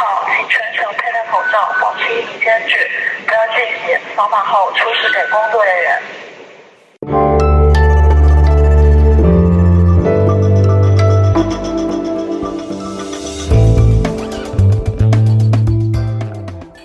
[0.00, 2.76] 好，请全程佩戴口罩，保持一米间距，
[3.26, 6.00] 不要进行扫码后出示给工作人员。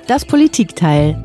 [0.08, 1.16] Das Politikteil,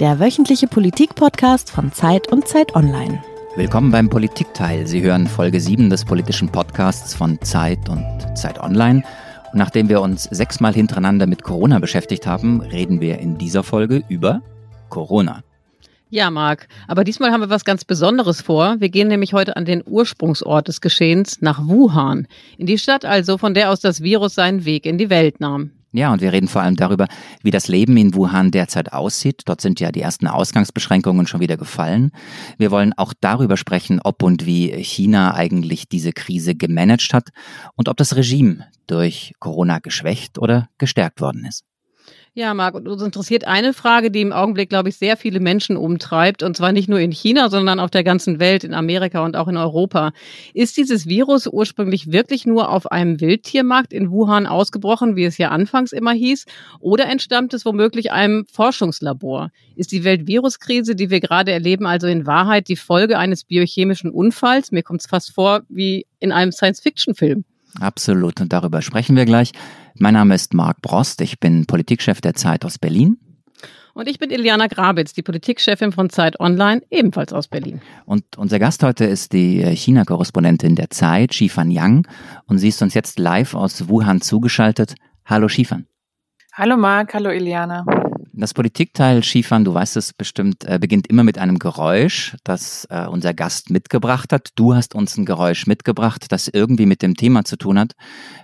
[0.00, 3.22] der wöchentliche Politik-Podcast von Zeit und Zeit Online.
[3.56, 4.86] Willkommen beim Politikteil.
[4.86, 8.04] Sie hören Folge 7 des politischen Podcasts von Zeit und
[8.36, 9.02] Zeit Online.
[9.53, 14.41] Nachdem wir uns sechsmal hintereinander mit Corona beschäftigt haben, reden wir in dieser Folge über
[14.89, 15.43] Corona.
[16.11, 18.77] Ja, Marc, aber diesmal haben wir was ganz Besonderes vor.
[18.79, 23.37] Wir gehen nämlich heute an den Ursprungsort des Geschehens nach Wuhan, in die Stadt also,
[23.37, 25.71] von der aus das Virus seinen Weg in die Welt nahm.
[25.91, 27.07] Ja, und wir reden vor allem darüber,
[27.41, 29.41] wie das Leben in Wuhan derzeit aussieht.
[29.45, 32.11] Dort sind ja die ersten Ausgangsbeschränkungen schon wieder gefallen.
[32.57, 37.29] Wir wollen auch darüber sprechen, ob und wie China eigentlich diese Krise gemanagt hat
[37.75, 41.68] und ob das Regime durch Corona geschwächt oder gestärkt worden ist.
[42.35, 46.43] Ja, Marc, uns interessiert eine Frage, die im Augenblick, glaube ich, sehr viele Menschen umtreibt,
[46.43, 49.47] und zwar nicht nur in China, sondern auf der ganzen Welt, in Amerika und auch
[49.47, 50.11] in Europa.
[50.53, 55.49] Ist dieses Virus ursprünglich wirklich nur auf einem Wildtiermarkt in Wuhan ausgebrochen, wie es ja
[55.49, 56.45] anfangs immer hieß,
[56.79, 59.49] oder entstammt es womöglich einem Forschungslabor?
[59.75, 64.71] Ist die Weltviruskrise, die wir gerade erleben, also in Wahrheit die Folge eines biochemischen Unfalls?
[64.71, 67.43] Mir kommt es fast vor wie in einem Science-Fiction-Film.
[67.79, 69.51] Absolut, und darüber sprechen wir gleich.
[69.95, 73.17] Mein Name ist Marc Brost, ich bin Politikchef der Zeit aus Berlin.
[73.93, 77.81] Und ich bin Iliana Grabitz, die Politikchefin von Zeit Online, ebenfalls aus Berlin.
[78.05, 82.07] Und unser Gast heute ist die China-Korrespondentin der Zeit, Shifan Yang.
[82.45, 84.95] Und sie ist uns jetzt live aus Wuhan zugeschaltet.
[85.25, 85.85] Hallo Shifan.
[86.53, 87.83] Hallo Marc, hallo Iliana.
[88.39, 93.05] Das Politikteil, Shifan, du weißt es bestimmt, äh, beginnt immer mit einem Geräusch, das äh,
[93.05, 94.51] unser Gast mitgebracht hat.
[94.55, 97.95] Du hast uns ein Geräusch mitgebracht, das irgendwie mit dem Thema zu tun hat,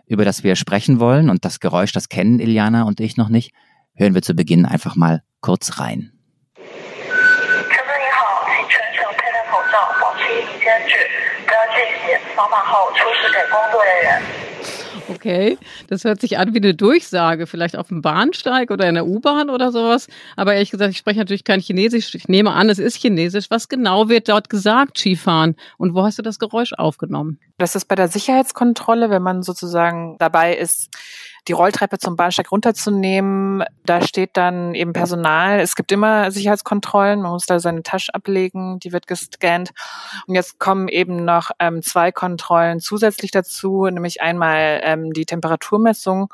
[0.05, 1.29] über das wir sprechen wollen.
[1.29, 3.53] Und das Geräusch, das kennen Iliana und ich noch nicht.
[3.93, 6.11] Hören wir zu Beginn einfach mal kurz rein.
[15.07, 15.57] Okay,
[15.87, 19.49] das hört sich an wie eine Durchsage, vielleicht auf dem Bahnsteig oder in der U-Bahn
[19.49, 20.07] oder sowas.
[20.35, 22.15] Aber ehrlich gesagt, ich spreche natürlich kein Chinesisch.
[22.15, 23.49] Ich nehme an, es ist Chinesisch.
[23.49, 25.55] Was genau wird dort gesagt, Skifahren?
[25.77, 27.39] Und wo hast du das Geräusch aufgenommen?
[27.57, 30.89] Das ist bei der Sicherheitskontrolle, wenn man sozusagen dabei ist,
[31.47, 33.63] die Rolltreppe zum Bahnsteig runterzunehmen.
[33.85, 35.59] Da steht dann eben Personal.
[35.59, 37.21] Es gibt immer Sicherheitskontrollen.
[37.21, 38.79] Man muss da seine Tasche ablegen.
[38.79, 39.71] Die wird gescannt.
[40.27, 46.29] Und jetzt kommen eben noch ähm, zwei Kontrollen zusätzlich dazu, nämlich einmal ähm, die Temperaturmessung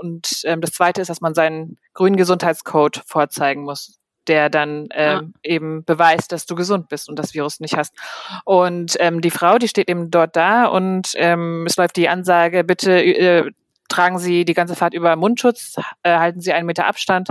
[0.00, 3.96] und ähm, das zweite ist, dass man seinen grünen Gesundheitscode vorzeigen muss
[4.26, 5.50] der dann ähm, ja.
[5.54, 7.96] eben beweist, dass du gesund bist und das Virus nicht hast.
[8.44, 12.62] Und ähm, die Frau, die steht eben dort da und ähm, es läuft die Ansage,
[12.62, 13.50] bitte äh,
[13.90, 17.28] tragen Sie die ganze Fahrt über Mundschutz, äh, halten Sie einen Meter Abstand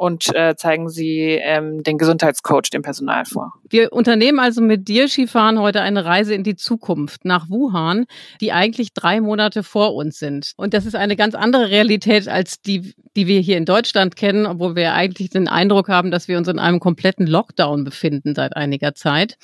[0.00, 3.52] und äh, zeigen Sie ähm, den Gesundheitscoach dem Personal vor.
[3.68, 8.06] Wir unternehmen also mit dir, Skifahren, heute eine Reise in die Zukunft nach Wuhan,
[8.40, 10.54] die eigentlich drei Monate vor uns sind.
[10.56, 14.46] Und das ist eine ganz andere Realität als die, die wir hier in Deutschland kennen,
[14.46, 18.56] obwohl wir eigentlich den Eindruck haben, dass wir uns in einem kompletten Lockdown befinden seit
[18.56, 19.36] einiger Zeit.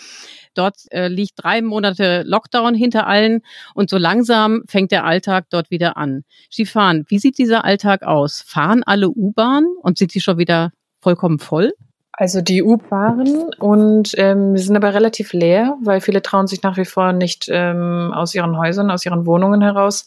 [0.55, 3.43] Dort äh, liegt drei Monate Lockdown hinter allen
[3.75, 6.25] und so langsam fängt der Alltag dort wieder an.
[6.51, 8.41] Skifahren, wie sieht dieser Alltag aus?
[8.41, 10.46] Fahren alle U-Bahn und sind die schon wieder
[11.01, 11.73] vollkommen voll?
[12.13, 16.79] Also die U fahren und ähm, sind aber relativ leer, weil viele trauen sich nach
[16.79, 20.07] wie vor nicht ähm, aus ihren Häusern, aus ihren Wohnungen heraus.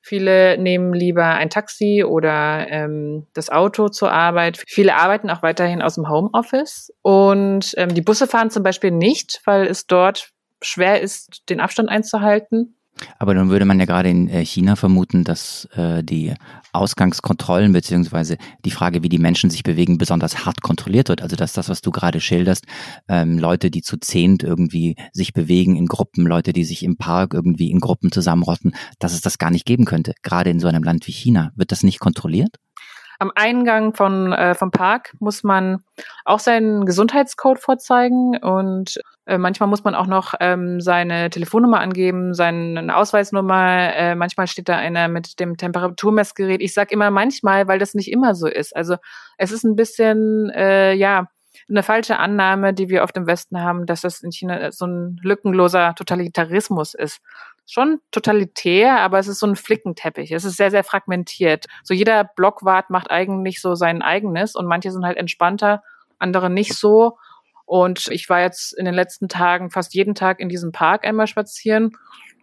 [0.00, 4.62] Viele nehmen lieber ein Taxi oder ähm, das Auto zur Arbeit.
[4.66, 6.92] Viele arbeiten auch weiterhin aus dem Homeoffice.
[7.00, 10.30] Und ähm, die Busse fahren zum Beispiel nicht, weil es dort
[10.62, 12.76] schwer ist, den Abstand einzuhalten.
[13.18, 16.34] Aber dann würde man ja gerade in China vermuten, dass äh, die
[16.72, 21.22] Ausgangskontrollen beziehungsweise die Frage, wie die Menschen sich bewegen, besonders hart kontrolliert wird.
[21.22, 22.64] Also dass das, was du gerade schilderst,
[23.08, 27.34] ähm, Leute, die zu zehnt irgendwie sich bewegen in Gruppen, Leute, die sich im Park
[27.34, 30.14] irgendwie in Gruppen zusammenrotten, dass es das gar nicht geben könnte.
[30.22, 31.52] Gerade in so einem Land wie China.
[31.56, 32.56] Wird das nicht kontrolliert?
[33.18, 35.82] Am Eingang von, äh, vom Park muss man
[36.24, 42.34] auch seinen Gesundheitscode vorzeigen und äh, manchmal muss man auch noch ähm, seine Telefonnummer angeben,
[42.34, 43.94] seine Ausweisnummer.
[43.94, 46.60] Äh, manchmal steht da einer mit dem Temperaturmessgerät.
[46.60, 48.76] Ich sage immer manchmal, weil das nicht immer so ist.
[48.76, 48.96] Also
[49.38, 51.28] es ist ein bisschen, äh, ja,
[51.68, 55.18] eine falsche Annahme, die wir auf dem Westen haben, dass das in China so ein
[55.22, 57.20] lückenloser Totalitarismus ist
[57.66, 60.32] schon totalitär, aber es ist so ein Flickenteppich.
[60.32, 61.66] Es ist sehr, sehr fragmentiert.
[61.82, 65.82] So jeder Blockwart macht eigentlich so sein eigenes und manche sind halt entspannter,
[66.18, 67.16] andere nicht so.
[67.66, 71.26] Und ich war jetzt in den letzten Tagen fast jeden Tag in diesem Park einmal
[71.26, 71.96] spazieren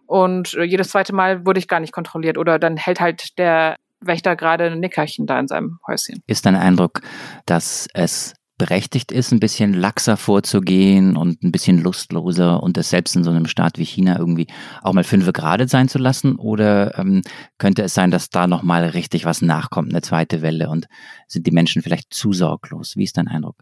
[0.06, 4.36] und jedes zweite Mal wurde ich gar nicht kontrolliert oder dann hält halt der Wächter
[4.36, 6.22] gerade ein Nickerchen da in seinem Häuschen.
[6.26, 7.00] Ist dein Eindruck,
[7.46, 13.16] dass es berechtigt ist, ein bisschen laxer vorzugehen und ein bisschen lustloser und das selbst
[13.16, 14.46] in so einem Staat wie China irgendwie
[14.82, 16.36] auch mal fünf Grad sein zu lassen?
[16.36, 17.22] Oder ähm,
[17.58, 20.86] könnte es sein, dass da nochmal richtig was nachkommt, eine zweite Welle und
[21.26, 22.96] sind die Menschen vielleicht zu sorglos?
[22.96, 23.56] Wie ist dein Eindruck?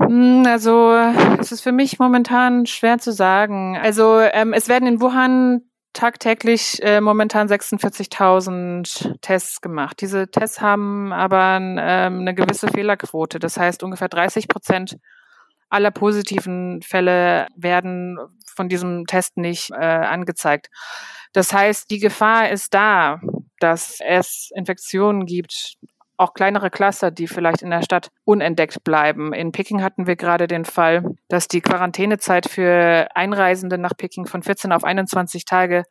[0.00, 0.94] Hm, also
[1.38, 3.76] es ist für mich momentan schwer zu sagen.
[3.76, 5.62] Also ähm, es werden in Wuhan
[5.96, 10.00] tagtäglich äh, momentan 46.000 Tests gemacht.
[10.00, 13.38] Diese Tests haben aber ähm, eine gewisse Fehlerquote.
[13.38, 14.98] Das heißt, ungefähr 30 Prozent
[15.70, 18.18] aller positiven Fälle werden
[18.54, 20.68] von diesem Test nicht äh, angezeigt.
[21.32, 23.20] Das heißt, die Gefahr ist da,
[23.58, 25.76] dass es Infektionen gibt,
[26.16, 29.32] auch kleinere Cluster, die vielleicht in der Stadt unentdeckt bleiben.
[29.32, 34.42] In Peking hatten wir gerade den Fall, dass die Quarantänezeit für Einreisende nach Peking von
[34.42, 35.84] 14 auf 21 Tage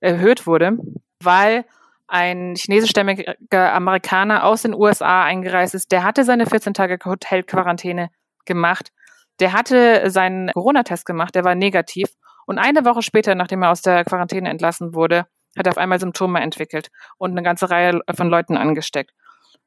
[0.00, 0.78] erhöht wurde,
[1.22, 1.64] weil
[2.08, 5.90] ein chinesischstämmiger Amerikaner aus den USA eingereist ist.
[5.92, 8.10] Der hatte seine 14 Tage Hotelquarantäne
[8.44, 8.92] gemacht.
[9.40, 12.08] Der hatte seinen Corona-Test gemacht, der war negativ.
[12.46, 15.26] Und eine Woche später, nachdem er aus der Quarantäne entlassen wurde,
[15.58, 19.10] hat er auf einmal Symptome entwickelt und eine ganze Reihe von Leuten angesteckt.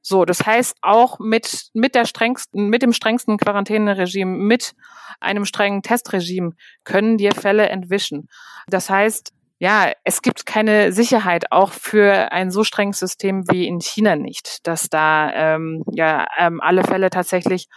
[0.02, 4.74] So, das heißt auch mit, mit der strengsten, mit dem strengsten Quarantäneregime, mit
[5.20, 6.52] einem strengen Testregime
[6.84, 8.30] können dir Fälle entwischen.
[8.68, 13.82] Das heißt, ja, es gibt keine Sicherheit auch für ein so strenges System wie in
[13.82, 17.68] China nicht, dass da ähm, ja ähm, alle Fälle tatsächlich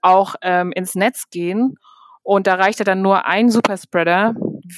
[0.00, 1.76] auch ähm, ins Netz gehen.
[2.22, 4.34] Und da reicht ja dann nur ein Superspreader,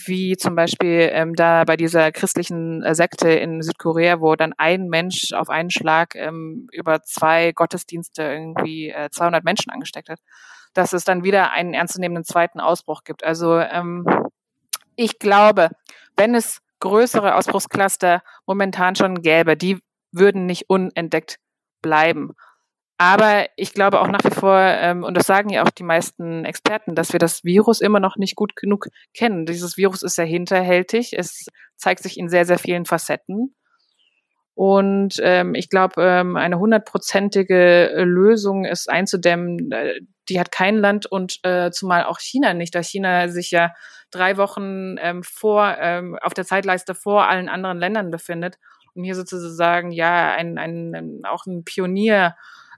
[0.06, 4.88] wie zum Beispiel ähm, da bei dieser christlichen äh, Sekte in Südkorea, wo dann ein
[4.88, 10.20] Mensch auf einen Schlag ähm, über zwei Gottesdienste irgendwie äh, 200 Menschen angesteckt hat,
[10.74, 13.24] dass es dann wieder einen ernstzunehmenden zweiten Ausbruch gibt.
[13.24, 14.06] Also ähm,
[14.96, 15.70] ich glaube,
[16.16, 19.78] wenn es größere Ausbruchscluster momentan schon gäbe, die
[20.10, 21.36] würden nicht unentdeckt
[21.80, 22.32] bleiben.
[22.98, 26.44] Aber ich glaube auch nach wie vor, ähm, und das sagen ja auch die meisten
[26.44, 29.44] Experten, dass wir das Virus immer noch nicht gut genug kennen.
[29.44, 31.12] Dieses Virus ist sehr hinterhältig.
[31.18, 31.46] Es
[31.76, 33.54] zeigt sich in sehr, sehr vielen Facetten.
[34.54, 41.06] Und ähm, ich glaube, ähm, eine hundertprozentige Lösung ist einzudämmen, äh, die hat kein Land
[41.06, 43.72] und äh, zumal auch China nicht, da China sich ja
[44.10, 48.58] drei Wochen ähm, vor, ähm, auf der Zeitleiste vor allen anderen Ländern befindet
[48.94, 51.64] und hier sozusagen ja ein, ein, auch ein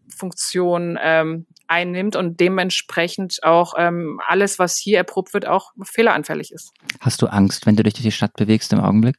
[0.04, 6.72] Pionierfunktion ähm, einnimmt und dementsprechend auch ähm, alles, was hier erprobt wird, auch fehleranfällig ist.
[7.00, 9.16] Hast du Angst, wenn du dich durch die Stadt bewegst im Augenblick?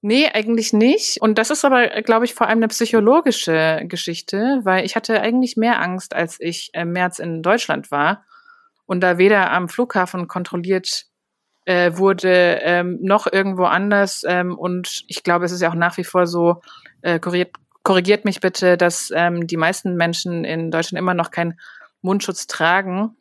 [0.00, 1.20] Nee, eigentlich nicht.
[1.20, 5.56] Und das ist aber, glaube ich, vor allem eine psychologische Geschichte, weil ich hatte eigentlich
[5.56, 8.24] mehr Angst, als ich im März in Deutschland war
[8.86, 11.06] und da weder am Flughafen kontrolliert
[11.64, 14.24] äh, wurde, ähm, noch irgendwo anders.
[14.26, 16.62] Ähm, und ich glaube, es ist ja auch nach wie vor so,
[17.02, 17.50] äh, korrigiert,
[17.88, 21.58] korrigiert mich bitte, dass ähm, die meisten Menschen in Deutschland immer noch keinen
[22.02, 23.16] Mundschutz tragen.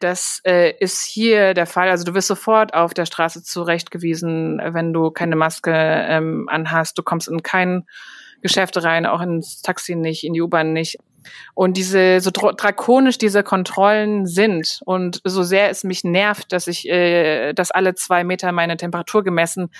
[0.00, 1.88] Das äh, ist hier der Fall.
[1.88, 6.98] Also du wirst sofort auf der Straße zurechtgewiesen, wenn du keine Maske ähm, anhast.
[6.98, 7.86] Du kommst in kein
[8.42, 10.98] Geschäft rein, auch ins Taxi nicht, in die U-Bahn nicht.
[11.54, 16.88] Und diese, so drakonisch diese Kontrollen sind und so sehr es mich nervt, dass ich,
[16.88, 19.70] äh, dass alle zwei Meter meine Temperatur gemessen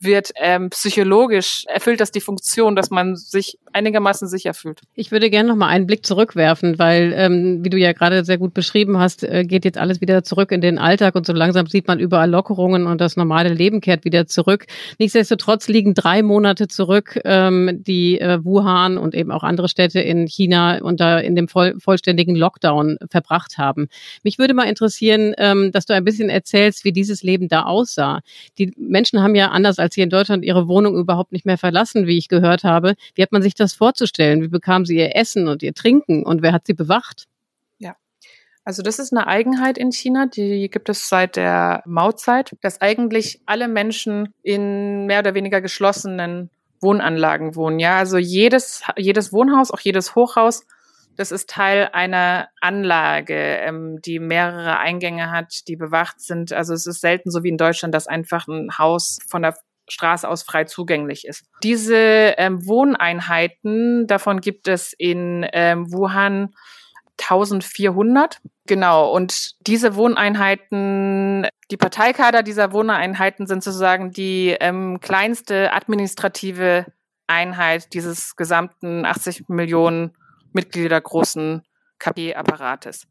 [0.00, 4.80] wird ähm, psychologisch, erfüllt das die Funktion, dass man sich einigermaßen sicher fühlt.
[4.94, 8.38] Ich würde gerne noch mal einen Blick zurückwerfen, weil, ähm, wie du ja gerade sehr
[8.38, 11.66] gut beschrieben hast, äh, geht jetzt alles wieder zurück in den Alltag und so langsam
[11.66, 14.66] sieht man überall Lockerungen und das normale Leben kehrt wieder zurück.
[14.98, 20.26] Nichtsdestotrotz liegen drei Monate zurück, ähm, die äh, Wuhan und eben auch andere Städte in
[20.26, 23.88] China unter in dem voll, vollständigen Lockdown verbracht haben.
[24.22, 28.20] Mich würde mal interessieren, ähm, dass du ein bisschen erzählst, wie dieses Leben da aussah.
[28.58, 31.58] Die Menschen haben ja anders als als hier in Deutschland ihre Wohnung überhaupt nicht mehr
[31.58, 32.94] verlassen, wie ich gehört habe.
[33.14, 34.40] Wie hat man sich das vorzustellen?
[34.40, 37.26] Wie bekamen sie ihr Essen und ihr Trinken und wer hat sie bewacht?
[37.78, 37.96] Ja.
[38.64, 43.40] Also das ist eine Eigenheit in China, die gibt es seit der Mauzeit, dass eigentlich
[43.46, 47.80] alle Menschen in mehr oder weniger geschlossenen Wohnanlagen wohnen.
[47.80, 50.64] Ja, also jedes, jedes Wohnhaus, auch jedes Hochhaus
[51.20, 56.52] das ist Teil einer Anlage, ähm, die mehrere Eingänge hat, die bewacht sind.
[56.54, 59.54] Also es ist selten so wie in Deutschland, dass einfach ein Haus von der
[59.90, 61.44] Straße aus frei zugänglich ist.
[61.62, 66.54] Diese ähm, Wohneinheiten, davon gibt es in ähm, Wuhan
[67.20, 68.38] 1400.
[68.66, 69.10] Genau.
[69.10, 76.86] Und diese Wohneinheiten, die Parteikader dieser Wohneinheiten sind sozusagen die ähm, kleinste administrative
[77.26, 80.16] Einheit dieses gesamten 80 Millionen
[80.52, 81.62] Mitglieder großen
[81.98, 83.06] KP-Apparates.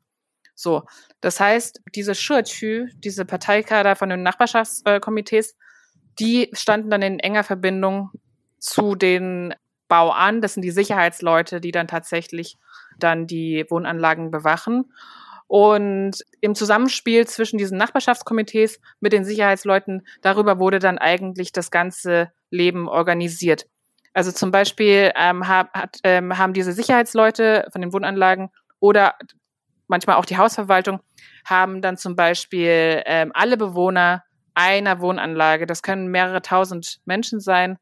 [0.56, 0.84] So,
[1.22, 5.56] das heißt, diese Schurchü, diese Parteikader von den Nachbarschaftskomitees,
[6.20, 8.12] die standen dann in enger Verbindung
[8.58, 9.54] zu den
[9.88, 10.42] Bau an.
[10.42, 12.58] Das sind die Sicherheitsleute, die dann tatsächlich
[12.98, 14.92] dann die Wohnanlagen bewachen.
[15.48, 22.32] Und im Zusammenspiel zwischen diesen Nachbarschaftskomitees mit den Sicherheitsleuten, darüber wurde dann eigentlich das ganze
[22.51, 23.66] Leben organisiert.
[24.13, 28.50] Also zum Beispiel ähm, hat, ähm, haben diese Sicherheitsleute von den Wohnanlagen
[28.80, 29.16] oder
[29.88, 31.00] manchmal auch die Hausverwaltung
[31.46, 34.24] haben dann zum Beispiel ähm, alle Bewohner
[34.60, 37.78] einer Wohnanlage, das können mehrere tausend Menschen sein,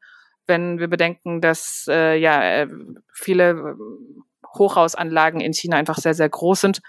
[0.46, 2.68] wenn wir bedenken, dass äh, ja äh,
[3.12, 3.76] viele
[4.56, 6.80] Hochhausanlagen in China einfach sehr, sehr groß sind.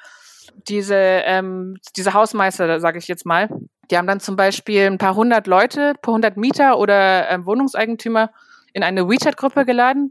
[0.67, 3.50] Diese, ähm, diese Hausmeister, sage ich jetzt mal,
[3.89, 8.31] die haben dann zum Beispiel ein paar hundert Leute, paar hundert Mieter oder ähm, Wohnungseigentümer
[8.74, 10.10] in eine WeChat-Gruppe geladen.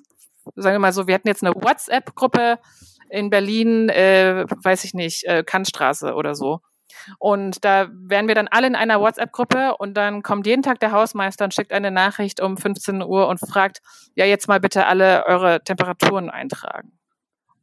[0.56, 2.58] Sagen wir mal so, wir hatten jetzt eine WhatsApp-Gruppe
[3.11, 6.61] in Berlin, äh, weiß ich nicht, äh, Kantstraße oder so.
[7.18, 10.92] Und da wären wir dann alle in einer WhatsApp-Gruppe und dann kommt jeden Tag der
[10.92, 13.80] Hausmeister und schickt eine Nachricht um 15 Uhr und fragt,
[14.14, 16.99] ja, jetzt mal bitte alle eure Temperaturen eintragen.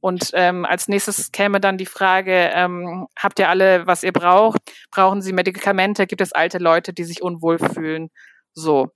[0.05, 4.60] Und ähm, als nächstes käme dann die Frage, ähm, habt ihr alle, was ihr braucht?
[4.91, 6.05] Brauchen Sie Medikamente?
[6.05, 8.12] Gibt es alte Leute, die sich unwohl fühlen?
[8.53, 8.91] So.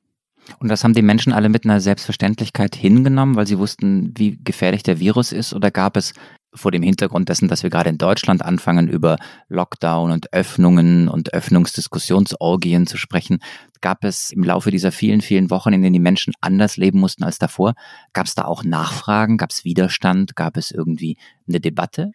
[0.60, 4.84] Und das haben die Menschen alle mit einer Selbstverständlichkeit hingenommen, weil sie wussten, wie gefährlich
[4.84, 5.54] der Virus ist?
[5.54, 6.14] Oder gab es
[6.54, 9.18] vor dem Hintergrund dessen, dass wir gerade in Deutschland anfangen, über
[9.50, 13.40] Lockdown und Öffnungen und Öffnungsdiskussionsorgien zu sprechen,
[13.82, 17.24] gab es im Laufe dieser vielen, vielen Wochen, in denen die Menschen anders leben mussten
[17.24, 17.76] als davor,
[18.14, 22.12] gab es da auch Nachfragen, gab es Widerstand, gab es irgendwie eine Debatte?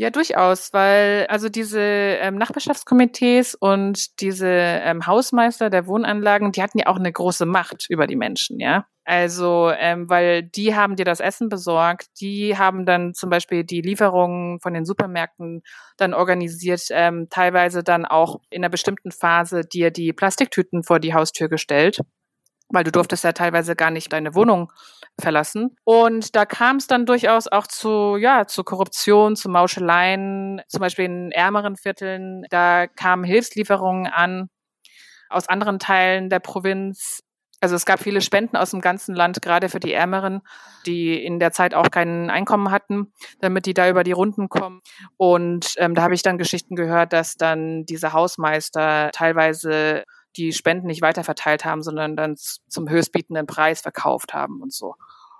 [0.00, 6.78] Ja, durchaus, weil also diese ähm, Nachbarschaftskomitees und diese ähm, Hausmeister der Wohnanlagen, die hatten
[6.78, 8.86] ja auch eine große Macht über die Menschen, ja.
[9.04, 13.80] Also, ähm, weil die haben dir das Essen besorgt, die haben dann zum Beispiel die
[13.80, 15.62] Lieferungen von den Supermärkten
[15.96, 21.12] dann organisiert, ähm, teilweise dann auch in einer bestimmten Phase dir die Plastiktüten vor die
[21.14, 21.98] Haustür gestellt
[22.70, 24.72] weil du durftest ja teilweise gar nicht deine Wohnung
[25.20, 25.76] verlassen.
[25.84, 31.06] Und da kam es dann durchaus auch zu, ja, zu Korruption, zu Mauscheleien, zum Beispiel
[31.06, 32.44] in ärmeren Vierteln.
[32.50, 34.48] Da kamen Hilfslieferungen an
[35.28, 37.22] aus anderen Teilen der Provinz.
[37.60, 40.42] Also es gab viele Spenden aus dem ganzen Land, gerade für die Ärmeren,
[40.86, 44.80] die in der Zeit auch kein Einkommen hatten, damit die da über die Runden kommen.
[45.16, 50.04] Und ähm, da habe ich dann Geschichten gehört, dass dann diese Hausmeister teilweise
[50.36, 54.94] die Spenden nicht weiterverteilt haben, sondern dann zum höchstbietenden Preis verkauft haben und so.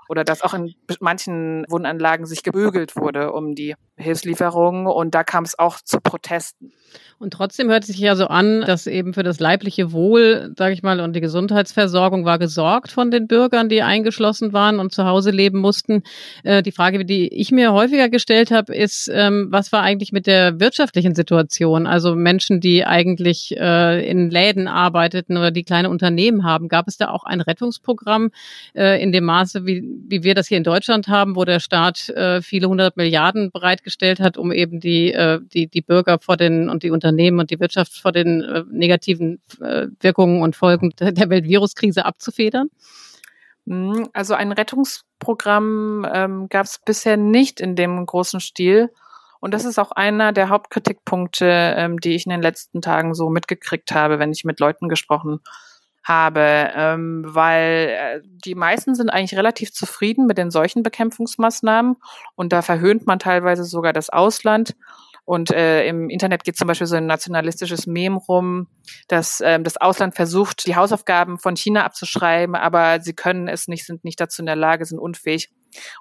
[0.09, 5.45] Oder dass auch in manchen Wohnanlagen sich gebügelt wurde um die Hilfslieferungen und da kam
[5.45, 6.73] es auch zu Protesten.
[7.21, 10.85] Und trotzdem hört sich ja so an, dass eben für das leibliche Wohl, sage ich
[10.85, 15.33] mal, und die Gesundheitsversorgung war gesorgt von den Bürgern, die eingeschlossen waren und zu Hause
[15.33, 16.05] leben mussten.
[16.45, 20.29] Äh, die Frage, die ich mir häufiger gestellt habe, ist, ähm, was war eigentlich mit
[20.29, 21.89] der wirtschaftlichen Situation?
[21.89, 26.69] Also Menschen, die eigentlich äh, in Läden arbeiteten oder die kleine Unternehmen haben.
[26.69, 28.31] Gab es da auch ein Rettungsprogramm
[28.77, 32.11] äh, in dem Maße, wie, wie wir das hier in Deutschland haben, wo der Staat
[32.11, 33.51] äh, viele hundert Milliarden
[33.89, 37.41] bereitgestellt hat, um eben die, äh, die, die Bürger vor den und die Unternehmen Unternehmen
[37.41, 42.71] und die Wirtschaft vor den äh, negativen äh, Wirkungen und Folgen der Weltviruskrise abzufedern?
[43.67, 48.91] Hm, also ein Rettungsprogramm ähm, gab es bisher nicht in dem großen Stil.
[49.41, 53.31] Und das ist auch einer der Hauptkritikpunkte, ähm, die ich in den letzten Tagen so
[53.31, 55.43] mitgekriegt habe, wenn ich mit Leuten gesprochen habe,
[56.09, 61.97] ähm, weil äh, die meisten sind eigentlich relativ zufrieden mit den solchen Bekämpfungsmaßnahmen
[62.35, 64.75] und da verhöhnt man teilweise sogar das Ausland
[65.29, 68.67] und äh, im Internet geht zum Beispiel so ein nationalistisches Mem rum,
[69.09, 73.85] dass ähm, das Ausland versucht, die Hausaufgaben von China abzuschreiben, aber sie können es nicht,
[73.85, 75.51] sind nicht dazu in der Lage, sind unfähig.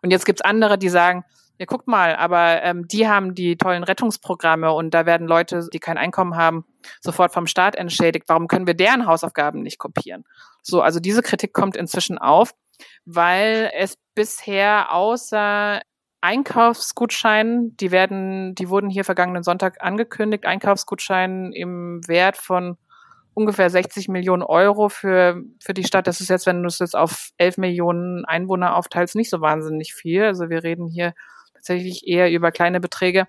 [0.01, 1.25] Und jetzt gibt's andere, die sagen,
[1.59, 5.79] ja, guckt mal, aber ähm, die haben die tollen Rettungsprogramme und da werden Leute, die
[5.79, 6.65] kein Einkommen haben,
[7.01, 8.25] sofort vom Staat entschädigt.
[8.27, 10.23] Warum können wir deren Hausaufgaben nicht kopieren?
[10.61, 12.53] So, also diese Kritik kommt inzwischen auf,
[13.05, 15.81] weil es bisher außer
[16.21, 22.77] Einkaufsgutscheinen, die werden, die wurden hier vergangenen Sonntag angekündigt, Einkaufsgutscheinen im Wert von
[23.33, 26.07] ungefähr 60 Millionen Euro für, für die Stadt.
[26.07, 29.93] Das ist jetzt, wenn du es jetzt auf 11 Millionen Einwohner aufteilst, nicht so wahnsinnig
[29.93, 30.23] viel.
[30.23, 31.13] Also wir reden hier
[31.57, 33.27] tatsächlich eher über kleine Beträge.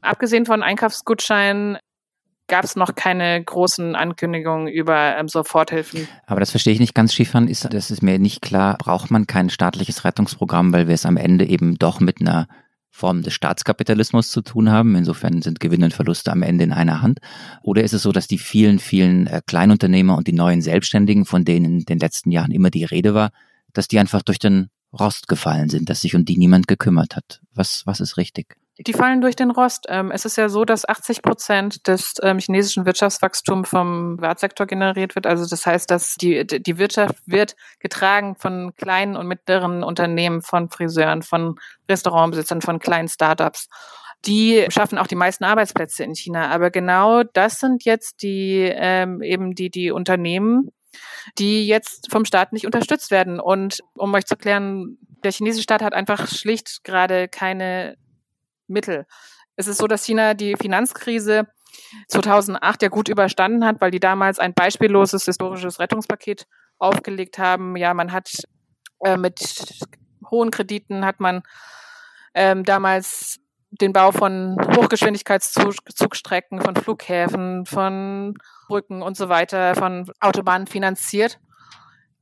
[0.00, 1.78] Abgesehen von Einkaufsgutscheinen
[2.48, 6.06] gab es noch keine großen Ankündigungen über ähm, Soforthilfen.
[6.26, 9.26] Aber das verstehe ich nicht ganz, Schiefern, ist, das ist mir nicht klar, braucht man
[9.26, 12.46] kein staatliches Rettungsprogramm, weil wir es am Ende eben doch mit einer
[12.90, 14.94] Form des Staatskapitalismus zu tun haben.
[14.94, 17.18] Insofern sind Gewinne und Verluste am Ende in einer Hand.
[17.62, 21.44] Oder ist es so, dass die vielen, vielen äh, Kleinunternehmer und die neuen Selbstständigen, von
[21.44, 23.30] denen in den letzten Jahren immer die Rede war,
[23.72, 27.40] dass die einfach durch den Rost gefallen sind, dass sich um die niemand gekümmert hat?
[27.54, 28.56] Was, was ist richtig?
[28.78, 29.86] Die fallen durch den Rost.
[29.88, 35.14] Ähm, es ist ja so, dass 80 Prozent des ähm, chinesischen Wirtschaftswachstums vom Privatsektor generiert
[35.14, 35.26] wird.
[35.26, 40.68] Also das heißt, dass die, die Wirtschaft wird getragen von kleinen und mittleren Unternehmen, von
[40.68, 43.68] Friseuren, von Restaurantbesitzern, von kleinen Startups.
[44.26, 46.50] Die schaffen auch die meisten Arbeitsplätze in China.
[46.50, 50.70] Aber genau das sind jetzt die ähm, eben die die Unternehmen,
[51.38, 53.40] die jetzt vom Staat nicht unterstützt werden.
[53.40, 57.96] Und um euch zu erklären, der chinesische Staat hat einfach schlicht gerade keine
[58.66, 59.06] Mittel.
[59.56, 61.46] Es ist so, dass China die Finanzkrise
[62.08, 66.46] 2008 ja gut überstanden hat, weil die damals ein beispielloses historisches Rettungspaket
[66.78, 67.76] aufgelegt haben.
[67.76, 68.30] Ja, man hat
[69.04, 69.40] äh, mit
[70.30, 71.42] hohen Krediten hat man
[72.34, 73.38] ähm, damals
[73.70, 78.34] den Bau von Hochgeschwindigkeitszugstrecken, von Flughäfen, von
[78.68, 81.38] Brücken und so weiter, von Autobahnen finanziert.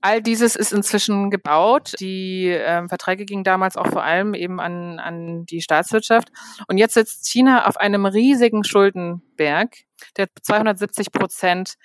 [0.04, 1.94] All dieses ist inzwischen gebaut.
[1.98, 6.28] Die äh, Verträge gingen damals auch vor allem eben an, an die Staatswirtschaft.
[6.68, 9.74] Und jetzt sitzt China auf einem riesigen Schuldenberg,
[10.18, 11.76] der 270 Prozent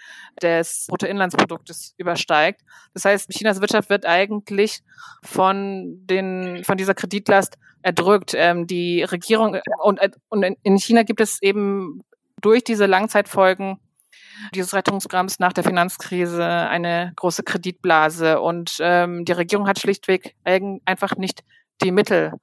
[0.42, 2.60] des Bruttoinlandsproduktes übersteigt.
[2.94, 4.82] Das heißt, Chinas Wirtschaft wird eigentlich
[5.24, 8.34] von, den, von dieser Kreditlast erdrückt.
[8.36, 12.02] Ähm, die Regierung und, und in China gibt es eben
[12.42, 13.80] durch diese Langzeitfolgen
[14.54, 18.42] dieses Rettungsprogramms nach der Finanzkrise eine große Kreditblase.
[18.42, 21.44] Und ähm, die Regierung hat schlichtweg einfach nicht
[21.82, 22.34] die Mittel,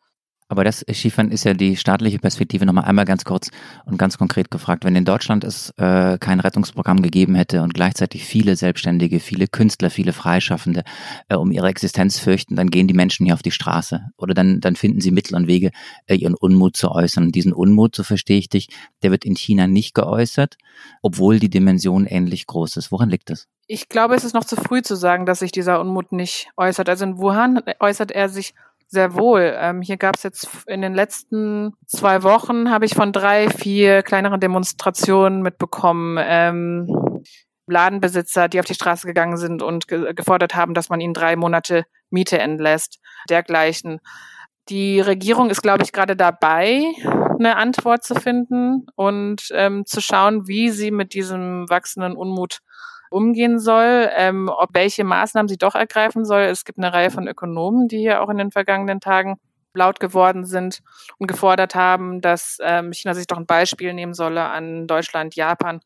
[0.48, 3.50] aber das, Schiefern, ist ja die staatliche Perspektive nochmal einmal ganz kurz
[3.84, 4.84] und ganz konkret gefragt.
[4.84, 9.90] Wenn in Deutschland es äh, kein Rettungsprogramm gegeben hätte und gleichzeitig viele Selbstständige, viele Künstler,
[9.90, 10.84] viele Freischaffende
[11.28, 14.02] äh, um ihre Existenz fürchten, dann gehen die Menschen hier auf die Straße.
[14.16, 15.70] Oder dann, dann finden sie Mittel und Wege,
[16.06, 17.24] äh, ihren Unmut zu äußern.
[17.24, 18.68] Und diesen Unmut, so verstehe ich dich,
[19.02, 20.56] der wird in China nicht geäußert,
[21.02, 22.92] obwohl die Dimension ähnlich groß ist.
[22.92, 23.48] Woran liegt das?
[23.66, 26.88] Ich glaube, es ist noch zu früh zu sagen, dass sich dieser Unmut nicht äußert.
[26.88, 28.54] Also in Wuhan äußert er sich
[28.88, 29.55] sehr wohl.
[29.59, 34.02] Ähm, hier gab es jetzt in den letzten zwei Wochen, habe ich von drei, vier
[34.02, 36.19] kleineren Demonstrationen mitbekommen.
[36.21, 37.23] Ähm,
[37.66, 41.35] Ladenbesitzer, die auf die Straße gegangen sind und ge gefordert haben, dass man ihnen drei
[41.37, 44.00] Monate Miete entlässt, dergleichen.
[44.69, 46.85] Die Regierung ist, glaube ich, gerade dabei,
[47.38, 52.61] eine Antwort zu finden und ähm, zu schauen, wie sie mit diesem wachsenden Unmut
[53.11, 56.42] umgehen soll, ähm, ob welche Maßnahmen sie doch ergreifen soll.
[56.42, 59.37] Es gibt eine Reihe von Ökonomen, die hier auch in den vergangenen Tagen
[59.75, 60.81] laut geworden sind
[61.19, 65.81] und gefordert haben, dass ähm, China sich doch ein Beispiel nehmen solle an Deutschland, Japan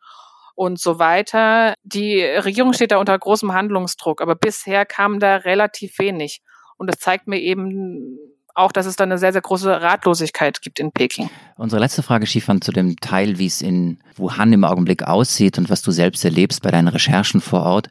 [0.55, 1.75] und so weiter.
[1.83, 6.43] Die Regierung steht da unter großem Handlungsdruck, aber bisher kam da relativ wenig.
[6.77, 8.19] Und das zeigt mir eben
[8.61, 11.31] auch, dass es da eine sehr, sehr große Ratlosigkeit gibt in Peking.
[11.57, 15.70] Unsere letzte Frage, Schiefern, zu dem Teil, wie es in Wuhan im Augenblick aussieht und
[15.70, 17.88] was du selbst erlebst bei deinen Recherchen vor Ort.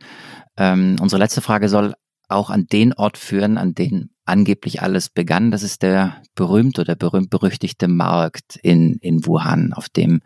[0.58, 1.94] Ähm, unsere letzte Frage soll
[2.28, 5.52] auch an den Ort führen, an den angeblich alles begann.
[5.52, 10.22] Das ist der berühmte oder berühmt-berüchtigte Markt in, in Wuhan, auf dem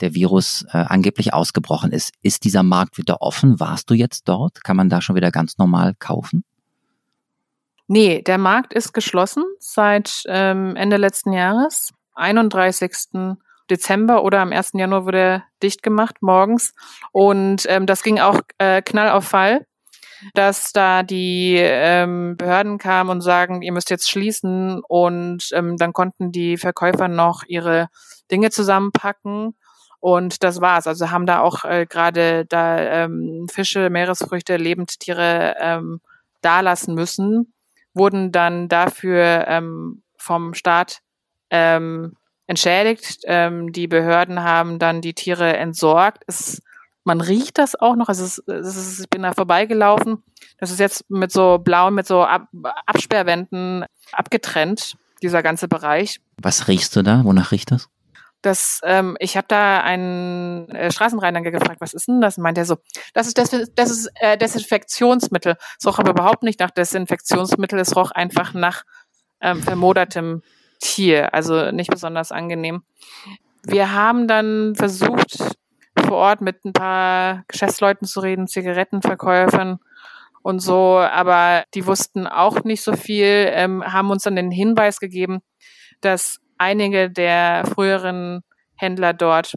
[0.00, 2.12] der Virus äh, angeblich ausgebrochen ist.
[2.22, 3.58] Ist dieser Markt wieder offen?
[3.58, 4.62] Warst du jetzt dort?
[4.62, 6.44] Kann man da schon wieder ganz normal kaufen?
[7.90, 11.94] Nee, der Markt ist geschlossen seit ähm, Ende letzten Jahres.
[12.16, 12.92] 31.
[13.70, 14.72] Dezember oder am 1.
[14.74, 16.74] Januar wurde er dicht gemacht morgens.
[17.12, 19.66] Und ähm, das ging auch äh, knall auf Fall,
[20.34, 24.82] dass da die ähm, Behörden kamen und sagen, ihr müsst jetzt schließen.
[24.86, 27.88] Und ähm, dann konnten die Verkäufer noch ihre
[28.30, 29.56] Dinge zusammenpacken.
[29.98, 30.86] Und das war's.
[30.86, 36.02] Also haben da auch äh, gerade da ähm, Fische, Meeresfrüchte, Lebendtiere ähm,
[36.42, 37.54] dalassen müssen
[37.98, 41.00] wurden dann dafür ähm, vom Staat
[41.50, 42.14] ähm,
[42.46, 43.20] entschädigt.
[43.24, 46.22] Ähm, die Behörden haben dann die Tiere entsorgt.
[46.26, 46.62] Es,
[47.04, 48.08] man riecht das auch noch.
[48.08, 50.22] Also es, es ist, ich bin da vorbeigelaufen.
[50.58, 52.48] Das ist jetzt mit so blauen, mit so Ab
[52.86, 56.20] Absperrwänden abgetrennt, dieser ganze Bereich.
[56.40, 57.24] Was riechst du da?
[57.24, 57.88] Wonach riecht das?
[58.42, 62.38] Das, ähm, ich habe da einen äh, Straßenreiniger gefragt, was ist denn das?
[62.38, 62.76] Meint er so,
[63.12, 65.56] das ist, das, das ist äh, Desinfektionsmittel.
[65.78, 68.84] Es roch aber überhaupt nicht nach Desinfektionsmittel, es roch einfach nach
[69.40, 70.42] ähm, vermodertem
[70.80, 72.82] Tier, also nicht besonders angenehm.
[73.64, 75.56] Wir haben dann versucht,
[75.98, 79.78] vor Ort mit ein paar Geschäftsleuten zu reden, Zigarettenverkäufern
[80.42, 85.00] und so, aber die wussten auch nicht so viel, ähm, haben uns dann den Hinweis
[85.00, 85.40] gegeben,
[86.00, 88.42] dass einige der früheren
[88.76, 89.54] Händler dort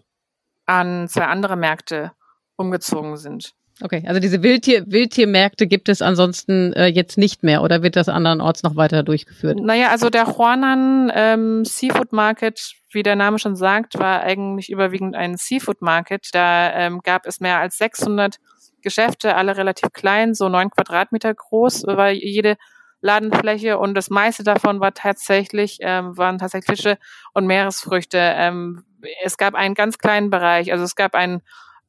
[0.66, 2.12] an zwei andere Märkte
[2.56, 3.54] umgezogen sind.
[3.84, 8.10] Okay, also diese Wildtier, Wildtiermärkte gibt es ansonsten äh, jetzt nicht mehr oder wird das
[8.10, 9.60] andernorts noch weiter durchgeführt?
[9.60, 15.16] Naja, also der Huanan ähm, Seafood Market, wie der Name schon sagt, war eigentlich überwiegend
[15.16, 16.30] ein Seafood Market.
[16.34, 18.38] Da ähm, gab es mehr als 600
[18.84, 22.58] Geschäfte, alle relativ klein, so neun Quadratmeter groß, war jede
[23.02, 26.98] Ladenfläche und das meiste davon war tatsächlich, ähm, waren tatsächlich Fische
[27.34, 28.18] und Meeresfrüchte.
[28.18, 28.84] Ähm,
[29.24, 31.42] es gab einen ganz kleinen Bereich, also es gab einen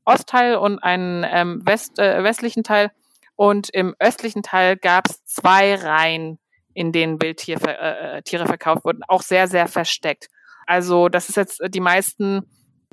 [0.05, 2.90] Ostteil und einen ähm, West, äh, westlichen Teil
[3.37, 6.38] und im östlichen Teil gab es zwei Reihen,
[6.75, 10.29] in denen Wildtiere äh, äh, Tiere verkauft wurden, auch sehr, sehr versteckt.
[10.66, 12.46] Also das ist jetzt die meisten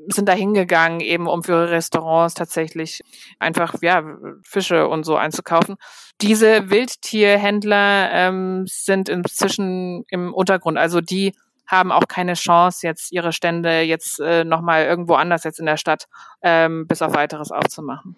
[0.07, 3.01] sind da hingegangen, eben um für Restaurants tatsächlich
[3.39, 4.03] einfach ja
[4.43, 5.75] Fische und so einzukaufen.
[6.21, 11.33] Diese Wildtierhändler ähm, sind inzwischen im Untergrund, also die
[11.65, 15.77] haben auch keine Chance, jetzt ihre Stände jetzt äh, nochmal irgendwo anders jetzt in der
[15.77, 16.07] Stadt
[16.41, 18.15] ähm, bis auf weiteres aufzumachen.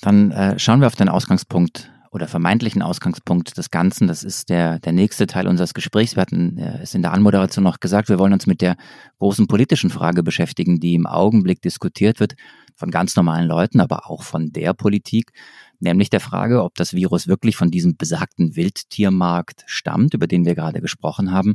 [0.00, 4.08] Dann äh, schauen wir auf den Ausgangspunkt oder vermeintlichen Ausgangspunkt des Ganzen.
[4.08, 6.16] Das ist der, der nächste Teil unseres Gesprächs.
[6.16, 8.76] Wir hatten äh, es in der Anmoderation noch gesagt, wir wollen uns mit der
[9.18, 12.34] großen politischen Frage beschäftigen, die im Augenblick diskutiert wird
[12.74, 15.32] von ganz normalen Leuten, aber auch von der Politik,
[15.80, 20.54] nämlich der Frage, ob das Virus wirklich von diesem besagten Wildtiermarkt stammt, über den wir
[20.54, 21.54] gerade gesprochen haben,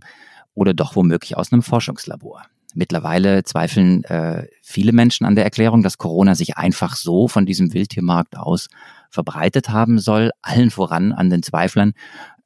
[0.54, 2.44] oder doch womöglich aus einem Forschungslabor.
[2.74, 7.74] Mittlerweile zweifeln äh, viele Menschen an der Erklärung, dass Corona sich einfach so von diesem
[7.74, 8.68] Wildtiermarkt aus
[9.10, 10.32] verbreitet haben soll.
[10.42, 11.94] Allen voran an den Zweiflern.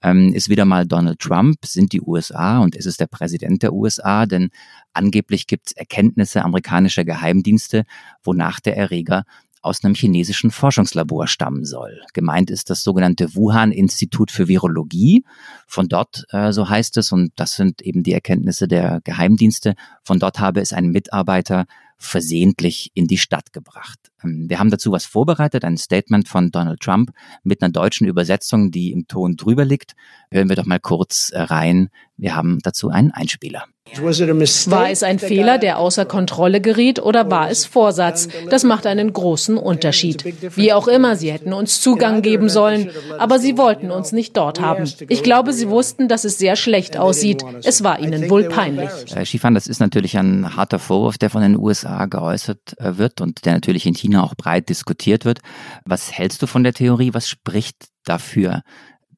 [0.04, 3.74] Ähm, ist wieder mal Donald Trump, sind die USA und ist es der Präsident der
[3.74, 4.52] USA, denn
[4.94, 7.84] angeblich gibt es Erkenntnisse amerikanischer Geheimdienste,
[8.22, 9.24] wonach der Erreger
[9.62, 12.02] aus einem chinesischen Forschungslabor stammen soll.
[12.14, 15.24] Gemeint ist das sogenannte Wuhan-Institut für Virologie.
[15.68, 20.20] Von dort, äh, so heißt es, und das sind eben die Erkenntnisse der Geheimdienste, von
[20.20, 21.66] dort habe es ein Mitarbeiter
[21.98, 24.00] versehentlich in die Stadt gebracht.
[24.24, 27.12] Ähm, wir haben dazu was vorbereitet, ein Statement von Donald Trump
[27.44, 29.96] mit einer deutschen Übersetzung, die im Ton drüber liegt.
[30.32, 31.90] Hören wir doch mal kurz äh, rein.
[32.16, 33.66] Wir haben dazu einen Einspieler.
[33.96, 38.28] War es ein Fehler, der außer Kontrolle geriet, oder war es Vorsatz?
[38.50, 40.24] Das macht einen großen Unterschied.
[40.56, 44.60] Wie auch immer, sie hätten uns Zugang geben sollen, aber sie wollten uns nicht dort
[44.62, 44.92] haben.
[45.10, 47.44] Ich glaube, sie wussten, dass es sehr schlecht aussieht.
[47.64, 48.90] Es war ihnen wohl peinlich.
[49.14, 53.22] Herr Schifan, das ist natürlich ein harter Vorwurf, der von den USA geäußert äh, wird
[53.22, 55.40] und der natürlich in China auch breit diskutiert wird.
[55.86, 57.14] Was hältst du von der Theorie?
[57.14, 58.62] Was spricht dafür,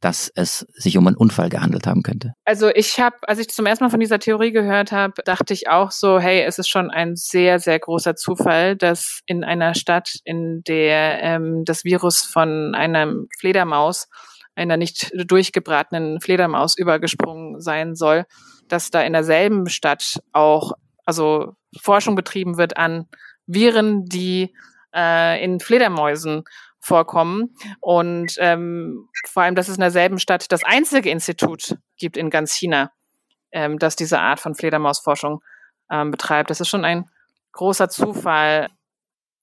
[0.01, 2.33] dass es sich um einen Unfall gehandelt haben könnte?
[2.45, 5.67] Also ich habe, als ich zum ersten Mal von dieser Theorie gehört habe, dachte ich
[5.67, 10.13] auch so, hey, es ist schon ein sehr, sehr großer Zufall, dass in einer Stadt,
[10.23, 14.07] in der ähm, das Virus von einem Fledermaus,
[14.55, 18.25] einer nicht durchgebratenen Fledermaus übergesprungen sein soll,
[18.67, 20.73] dass da in derselben Stadt auch
[21.05, 23.07] also Forschung betrieben wird an
[23.47, 24.53] Viren, die
[24.93, 26.43] äh, in Fledermäusen
[26.79, 27.55] vorkommen.
[27.81, 32.53] Und ähm, vor allem, dass es in derselben Stadt das einzige Institut gibt in ganz
[32.53, 32.91] China,
[33.51, 35.41] ähm, das diese Art von Fledermausforschung
[35.91, 36.49] ähm, betreibt.
[36.49, 37.05] Das ist schon ein
[37.53, 38.69] großer Zufall.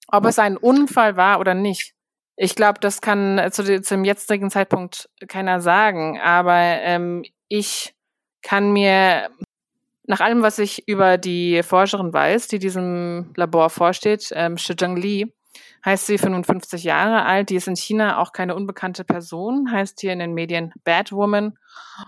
[0.08, 1.94] Ob es ein Unfall war oder nicht,
[2.36, 6.20] ich glaube, das kann zu, zum jetzigen Zeitpunkt keiner sagen.
[6.20, 7.94] Aber ähm, ich
[8.42, 9.30] kann mir
[10.06, 15.32] nach allem, was ich über die Forscherin weiß, die diesem Labor vorsteht, ähm, Shizheng Li,
[15.84, 17.50] heißt sie 55 Jahre alt.
[17.50, 21.58] Die ist in China auch keine unbekannte Person, heißt hier in den Medien Batwoman.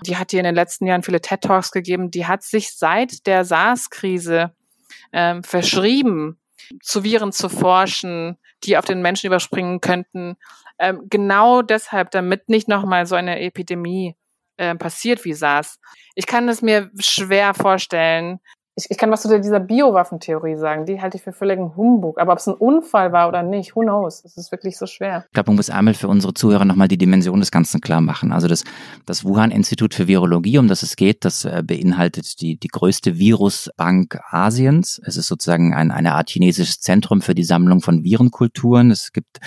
[0.07, 2.11] Die hat hier in den letzten Jahren viele TED Talks gegeben.
[2.11, 4.53] Die hat sich seit der SARS-Krise
[5.13, 6.39] ähm, verschrieben,
[6.83, 10.37] zu Viren zu forschen, die auf den Menschen überspringen könnten.
[10.79, 14.17] Ähm, genau deshalb, damit nicht nochmal so eine Epidemie
[14.57, 15.79] äh, passiert wie SARS.
[16.15, 18.41] Ich kann es mir schwer vorstellen,
[18.79, 20.87] ich, ich kann was zu dieser Biowaffentheorie sagen.
[20.87, 22.21] Die halte ich für völligen Humbug.
[22.21, 24.25] Aber ob es ein Unfall war oder nicht, who knows?
[24.25, 25.25] Es ist wirklich so schwer.
[25.27, 28.31] Ich glaube, man muss einmal für unsere Zuhörer nochmal die Dimension des Ganzen klar machen.
[28.31, 28.63] Also das,
[29.05, 34.21] das Wuhan-Institut für Virologie, um das es geht, das äh, beinhaltet die, die größte Virusbank
[34.31, 35.01] Asiens.
[35.05, 38.93] Es ist sozusagen ein, eine Art chinesisches Zentrum für die Sammlung von Virenkulturen.
[38.93, 39.39] Es gibt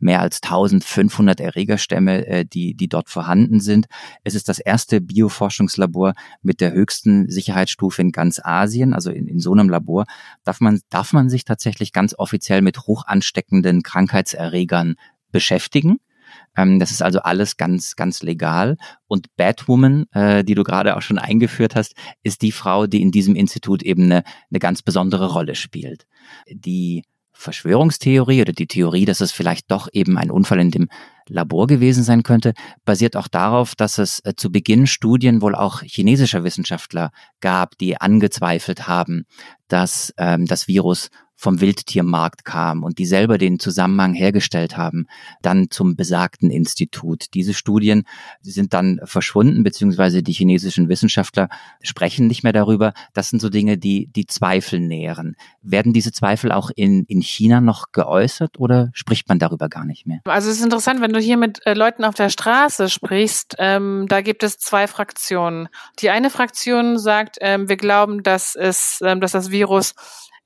[0.00, 3.86] mehr als 1500 Erregerstämme, äh, die, die dort vorhanden sind.
[4.24, 8.79] Es ist das erste Bioforschungslabor mit der höchsten Sicherheitsstufe in ganz Asien.
[8.80, 10.06] Asien, also in, in so einem Labor,
[10.44, 14.96] darf man, darf man sich tatsächlich ganz offiziell mit hoch ansteckenden Krankheitserregern
[15.30, 15.98] beschäftigen.
[16.56, 18.76] Ähm, das ist also alles ganz, ganz legal.
[19.06, 23.10] Und Batwoman, äh, die du gerade auch schon eingeführt hast, ist die Frau, die in
[23.10, 26.06] diesem Institut eben eine, eine ganz besondere Rolle spielt.
[26.48, 27.04] Die
[27.40, 30.88] Verschwörungstheorie oder die Theorie, dass es vielleicht doch eben ein Unfall in dem
[31.26, 35.80] Labor gewesen sein könnte, basiert auch darauf, dass es äh, zu Beginn Studien wohl auch
[35.82, 39.24] chinesischer Wissenschaftler gab, die angezweifelt haben,
[39.68, 45.06] dass ähm, das Virus vom Wildtiermarkt kam und die selber den Zusammenhang hergestellt haben,
[45.40, 47.32] dann zum besagten Institut.
[47.32, 48.04] Diese Studien
[48.42, 51.48] sind dann verschwunden, beziehungsweise die chinesischen Wissenschaftler
[51.80, 52.92] sprechen nicht mehr darüber.
[53.14, 55.34] Das sind so Dinge, die die Zweifel nähren.
[55.62, 60.06] Werden diese Zweifel auch in, in China noch geäußert oder spricht man darüber gar nicht
[60.06, 60.20] mehr?
[60.24, 64.04] Also es ist interessant, wenn du hier mit äh, Leuten auf der Straße sprichst, ähm,
[64.10, 65.70] da gibt es zwei Fraktionen.
[66.00, 69.94] Die eine Fraktion sagt, ähm, wir glauben, dass es, ähm, dass das Virus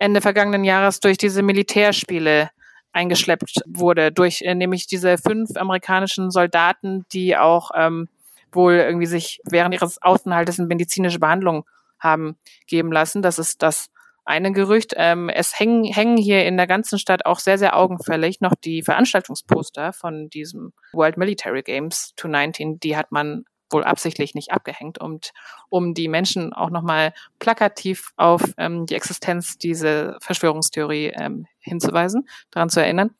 [0.05, 2.51] Ende vergangenen Jahres durch diese Militärspiele
[2.93, 8.09] eingeschleppt wurde, durch äh, nämlich diese fünf amerikanischen Soldaten, die auch ähm,
[8.53, 11.65] wohl irgendwie sich während ihres Außenhaltes eine medizinische Behandlung
[11.99, 12.37] haben
[12.67, 13.23] geben lassen.
[13.23, 13.89] Das ist das
[14.27, 14.93] eine Gerücht.
[14.97, 18.83] Ähm, es hängen, hängen hier in der ganzen Stadt auch sehr, sehr augenfällig noch die
[18.83, 22.79] Veranstaltungsposter von diesem World Military Games 219.
[22.79, 25.33] Die hat man wohl absichtlich nicht abgehängt, und
[25.69, 32.71] um die Menschen auch nochmal plakativ auf ähm, die Existenz dieser Verschwörungstheorie ähm, hinzuweisen, daran
[32.71, 33.11] zu erinnern.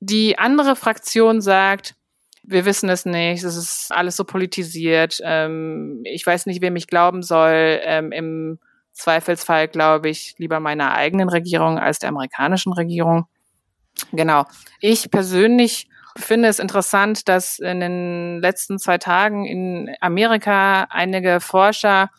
[0.00, 1.94] Die andere Fraktion sagt,
[2.42, 6.86] wir wissen es nicht, es ist alles so politisiert, ähm, ich weiß nicht, wem ich
[6.86, 7.80] glauben soll.
[7.82, 8.58] Ähm, Im
[8.92, 13.26] Zweifelsfall glaube ich lieber meiner eigenen Regierung als der amerikanischen Regierung.
[14.12, 14.46] Genau.
[14.80, 22.10] Ich persönlich finde es interessant, dass in den letzten zwei Tagen in Amerika einige Forscher,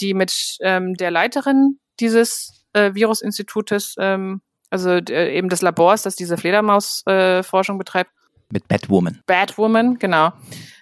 [0.00, 6.16] die mit ähm, der Leiterin dieses äh, Virusinstitutes, ähm, also äh, eben des Labors, das
[6.16, 8.10] diese Fledermausforschung äh, betreibt,
[8.50, 9.22] mit Batwoman.
[9.26, 10.32] Batwoman, genau.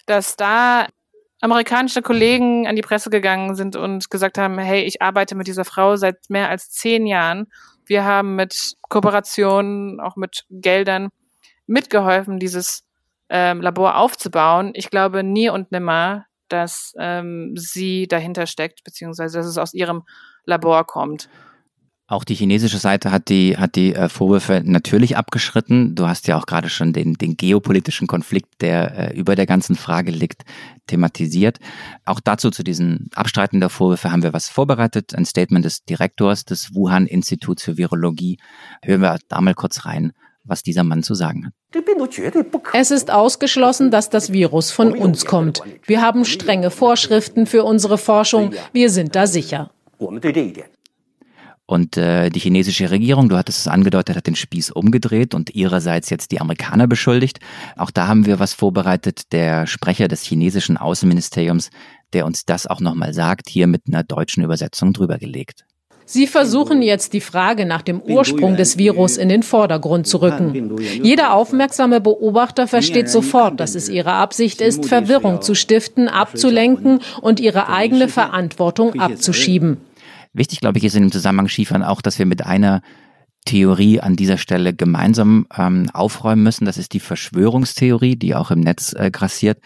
[0.05, 0.87] Dass da
[1.41, 5.65] amerikanische Kollegen an die Presse gegangen sind und gesagt haben, hey, ich arbeite mit dieser
[5.65, 7.47] Frau seit mehr als zehn Jahren.
[7.85, 11.09] Wir haben mit Kooperationen, auch mit Geldern
[11.67, 12.83] mitgeholfen, dieses
[13.29, 14.71] ähm, Labor aufzubauen.
[14.73, 20.03] Ich glaube nie und nimmer, dass ähm, sie dahinter steckt, beziehungsweise dass es aus ihrem
[20.45, 21.29] Labor kommt.
[22.09, 25.93] Auch die chinesische Seite hat die, hat die äh, Vorwürfe natürlich abgeschritten.
[25.93, 29.75] Du hast ja auch gerade schon den, den geopolitischen Konflikt, der äh, über der ganzen
[29.75, 30.45] Frage liegt,
[30.87, 31.59] thematisiert.
[32.05, 35.15] Auch dazu, zu diesen Abstreiten der Vorwürfe, haben wir was vorbereitet.
[35.15, 38.39] Ein Statement des Direktors des Wuhan-Instituts für Virologie.
[38.81, 40.13] Hören wir da mal kurz rein,
[40.47, 41.53] was dieser Mann zu sagen hat.
[42.73, 45.61] Es ist ausgeschlossen, dass das Virus von uns kommt.
[45.85, 48.51] Wir haben strenge Vorschriften für unsere Forschung.
[48.73, 49.71] Wir sind da sicher.
[51.69, 56.09] Und äh, die chinesische Regierung, du hattest es angedeutet, hat den Spieß umgedreht und ihrerseits
[56.09, 57.39] jetzt die Amerikaner beschuldigt.
[57.75, 59.33] Auch da haben wir was vorbereitet.
[59.33, 61.69] Der Sprecher des chinesischen Außenministeriums,
[62.13, 65.65] der uns das auch nochmal sagt, hier mit einer deutschen Übersetzung drüber gelegt.
[66.09, 70.77] Sie versuchen jetzt die Frage nach dem Ursprung des Virus in den Vordergrund zu rücken.
[71.03, 77.41] Jeder aufmerksame Beobachter versteht sofort, dass es ihre Absicht ist, Verwirrung zu stiften, abzulenken und
[77.41, 79.81] ihre eigene Verantwortung abzuschieben.
[80.31, 82.81] Wichtig, glaube ich, ist in dem Zusammenhang Schiefern auch, dass wir mit einer
[83.43, 86.63] Theorie an dieser Stelle gemeinsam ähm, aufräumen müssen.
[86.63, 89.59] Das ist die Verschwörungstheorie, die auch im Netz äh, grassiert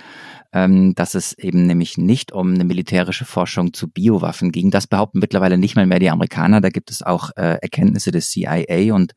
[0.54, 4.72] ähm, dass es eben nämlich nicht um eine militärische Forschung zu Biowaffen ging.
[4.72, 6.62] Das behaupten mittlerweile nicht mal mehr die Amerikaner.
[6.62, 9.14] Da gibt es auch äh, Erkenntnisse des CIA und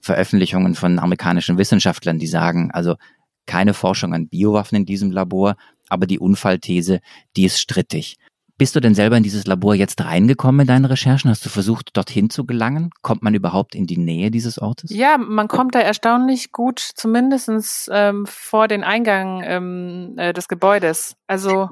[0.00, 2.96] Veröffentlichungen von amerikanischen Wissenschaftlern, die sagen, also
[3.46, 5.56] keine Forschung an Biowaffen in diesem Labor,
[5.88, 7.00] aber die Unfallthese,
[7.36, 8.16] die ist strittig.
[8.56, 11.28] Bist du denn selber in dieses Labor jetzt reingekommen in deinen Recherchen?
[11.28, 12.90] Hast du versucht, dorthin zu gelangen?
[13.02, 14.90] Kommt man überhaupt in die Nähe dieses Ortes?
[14.90, 21.16] Ja, man kommt da erstaunlich gut, zumindest ähm, vor den Eingang ähm, äh, des Gebäudes.
[21.26, 21.70] Also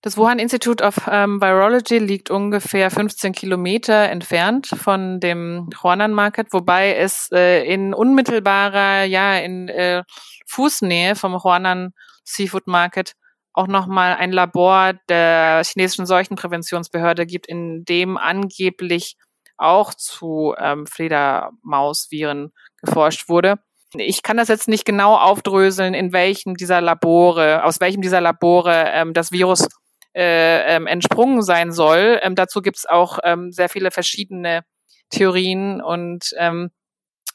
[0.00, 6.52] das Wuhan Institute of ähm, Virology liegt ungefähr 15 Kilometer entfernt von dem Huanan Market,
[6.52, 10.04] wobei es äh, in unmittelbarer, ja, in äh,
[10.46, 13.14] Fußnähe vom Huanan Seafood Market
[13.58, 19.16] auch nochmal ein Labor der chinesischen Seuchenpräventionsbehörde gibt, in dem angeblich
[19.56, 23.56] auch zu ähm, Fledermausviren geforscht wurde.
[23.94, 28.90] Ich kann das jetzt nicht genau aufdröseln, in welchem dieser Labore, aus welchem dieser Labore
[28.92, 29.66] ähm, das Virus
[30.14, 32.20] äh, ähm, entsprungen sein soll.
[32.22, 34.62] Ähm, dazu gibt es auch ähm, sehr viele verschiedene
[35.10, 36.70] Theorien und ähm,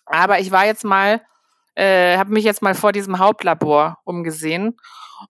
[0.05, 1.21] aber ich war jetzt mal,
[1.75, 4.77] äh, habe mich jetzt mal vor diesem Hauptlabor umgesehen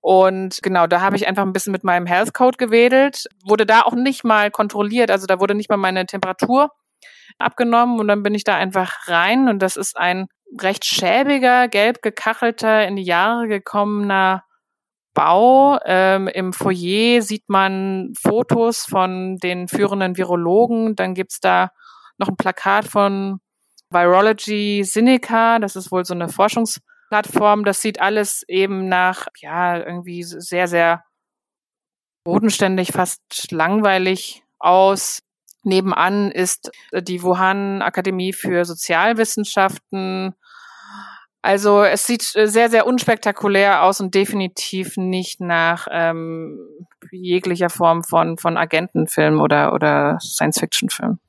[0.02, 3.82] und genau, da habe ich einfach ein bisschen mit meinem Health Code gewedelt, wurde da
[3.82, 6.72] auch nicht mal kontrolliert, also da wurde nicht mal meine Temperatur
[7.40, 10.28] abgenommen und dann bin ich da einfach rein und das ist ein
[10.62, 14.44] recht schäbiger, gelb gekachelter, in die Jahre gekommener
[15.14, 15.80] Bau.
[15.86, 20.96] Ähm, Im Foyer sieht man Fotos von den führenden Virologen.
[20.96, 21.70] Dann gibt's da
[22.18, 23.40] noch ein Plakat von
[23.90, 25.60] Virology Sinica.
[25.60, 26.80] Das ist wohl so eine Forschungs-
[27.13, 27.63] Plattform.
[27.63, 31.04] Das sieht alles eben nach, ja, irgendwie sehr, sehr
[32.23, 35.21] bodenständig, fast langweilig aus.
[35.62, 40.34] Nebenan ist die Wuhan Akademie für Sozialwissenschaften.
[41.43, 46.58] Also es sieht sehr, sehr unspektakulär aus und definitiv nicht nach ähm,
[47.12, 51.19] jeglicher Form von, von Agentenfilm oder, oder Science-Fiction-Film.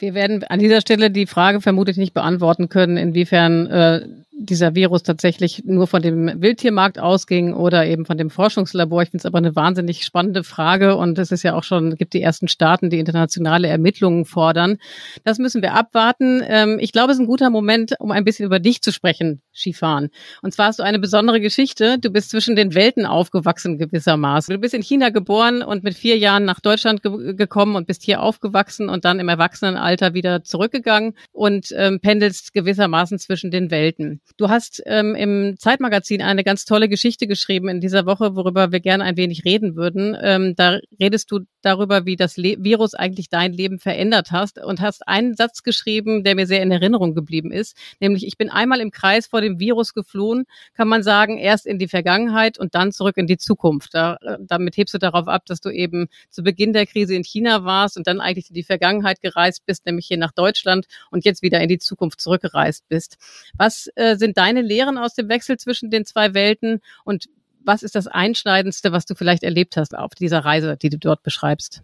[0.00, 4.08] Wir werden an dieser Stelle die Frage vermutlich nicht beantworten können, inwiefern äh,
[4.42, 9.02] dieser Virus tatsächlich nur von dem Wildtiermarkt ausging oder eben von dem Forschungslabor.
[9.02, 12.14] Ich finde es aber eine wahnsinnig spannende Frage und es ist ja auch schon, gibt
[12.14, 14.78] die ersten Staaten, die internationale Ermittlungen fordern.
[15.24, 16.42] Das müssen wir abwarten.
[16.46, 19.42] Ähm, ich glaube, es ist ein guter Moment, um ein bisschen über dich zu sprechen,
[19.52, 20.08] Skifan.
[20.40, 21.98] Und zwar hast du eine besondere Geschichte.
[21.98, 24.54] Du bist zwischen den Welten aufgewachsen gewissermaßen.
[24.54, 28.02] Du bist in China geboren und mit vier Jahren nach Deutschland ge gekommen und bist
[28.02, 34.20] hier aufgewachsen und dann im Erwachsenenalter wieder zurückgegangen und ähm, pendelst gewissermaßen zwischen den Welten.
[34.36, 38.80] Du hast ähm, im Zeitmagazin eine ganz tolle Geschichte geschrieben in dieser Woche, worüber wir
[38.80, 40.16] gerne ein wenig reden würden.
[40.20, 44.80] Ähm, da redest du darüber, wie das Le Virus eigentlich dein Leben verändert hast und
[44.80, 48.80] hast einen Satz geschrieben, der mir sehr in Erinnerung geblieben ist, nämlich ich bin einmal
[48.80, 50.44] im Kreis vor dem Virus geflohen,
[50.74, 53.94] kann man sagen, erst in die Vergangenheit und dann zurück in die Zukunft.
[53.94, 57.64] Da, damit hebst du darauf ab, dass du eben zu Beginn der Krise in China
[57.64, 61.42] warst und dann eigentlich in die Vergangenheit gereist bist, nämlich hier nach Deutschland und jetzt
[61.42, 63.16] wieder in die Zukunft zurückgereist bist.
[63.56, 67.26] Was äh, sind deine Lehren aus dem Wechsel zwischen den zwei Welten und
[67.64, 71.22] was ist das Einschneidendste, was du vielleicht erlebt hast auf dieser Reise, die du dort
[71.22, 71.82] beschreibst?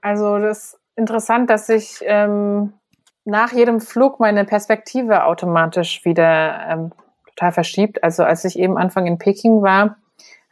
[0.00, 2.72] Also das ist interessant, dass sich ähm,
[3.24, 6.92] nach jedem Flug meine Perspektive automatisch wieder ähm,
[7.28, 8.02] total verschiebt.
[8.02, 9.96] Also als ich eben Anfang in Peking war,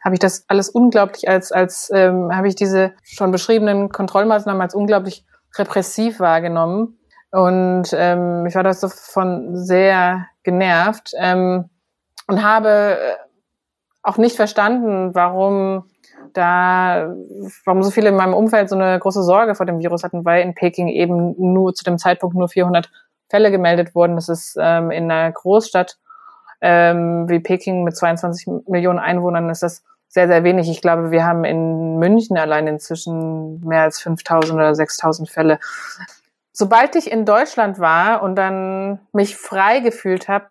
[0.03, 4.73] habe ich das alles unglaublich als, als ähm, habe ich diese schon beschriebenen Kontrollmaßnahmen als
[4.73, 5.25] unglaublich
[5.57, 6.97] repressiv wahrgenommen.
[7.31, 11.69] Und ähm, ich war davon sehr genervt ähm,
[12.27, 13.15] und habe äh,
[14.03, 15.85] auch nicht verstanden, warum
[16.33, 17.13] da,
[17.65, 20.43] warum so viele in meinem Umfeld so eine große Sorge vor dem Virus hatten, weil
[20.43, 22.89] in Peking eben nur zu dem Zeitpunkt nur 400
[23.29, 24.15] Fälle gemeldet wurden.
[24.15, 25.97] Das ist ähm, in einer Großstadt
[26.61, 30.69] ähm, wie Peking mit 22 Millionen Einwohnern ist das sehr, sehr wenig.
[30.69, 35.59] Ich glaube, wir haben in München allein inzwischen mehr als 5000 oder 6000 Fälle.
[36.51, 40.47] Sobald ich in Deutschland war und dann mich frei gefühlt habe,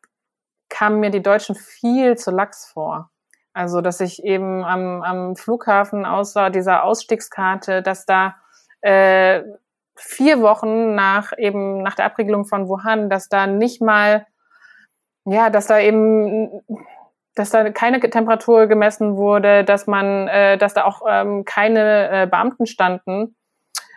[0.71, 3.11] kamen mir die Deutschen viel zu lax vor.
[3.53, 8.37] Also, dass ich eben am, am Flughafen außer dieser Ausstiegskarte, dass da
[8.81, 9.43] äh,
[9.97, 14.27] vier Wochen nach eben nach der Abriegelung von Wuhan, dass da nicht mal,
[15.25, 16.63] ja, dass da eben,
[17.35, 22.27] dass da keine Temperatur gemessen wurde, dass man, äh, dass da auch ähm, keine äh,
[22.27, 23.37] Beamten standen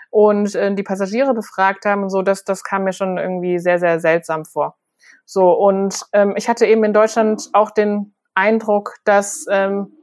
[0.09, 3.79] und äh, die Passagiere befragt haben und so, das, das kam mir schon irgendwie sehr,
[3.79, 4.77] sehr seltsam vor.
[5.25, 9.93] So, und ähm, ich hatte eben in Deutschland auch den Eindruck, dass ähm,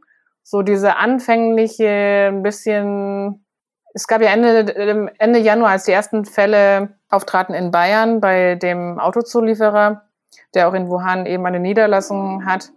[0.43, 3.45] so diese anfängliche ein bisschen,
[3.95, 8.57] es gab ja Ende, ähm, Ende Januar, als die ersten Fälle auftraten in Bayern bei
[8.57, 10.03] dem Autozulieferer,
[10.55, 12.71] der auch in Wuhan eben eine Niederlassung hat,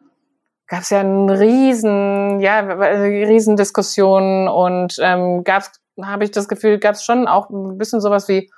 [0.67, 5.63] gab es ja einen riesen, ja, riesen Diskussionen und ähm, gab
[6.01, 8.49] habe ich das Gefühl, gab es schon auch ein bisschen sowas wie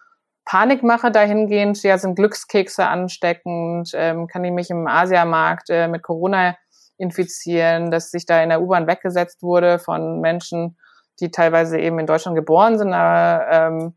[0.45, 6.55] Panikmache dahingehend, ja, sind Glückskekse ansteckend, ähm, kann ich mich im Asiamarkt äh, mit Corona
[6.97, 10.77] infizieren, dass sich da in der U-Bahn weggesetzt wurde von Menschen,
[11.19, 13.93] die teilweise eben in Deutschland geboren sind aber, ähm,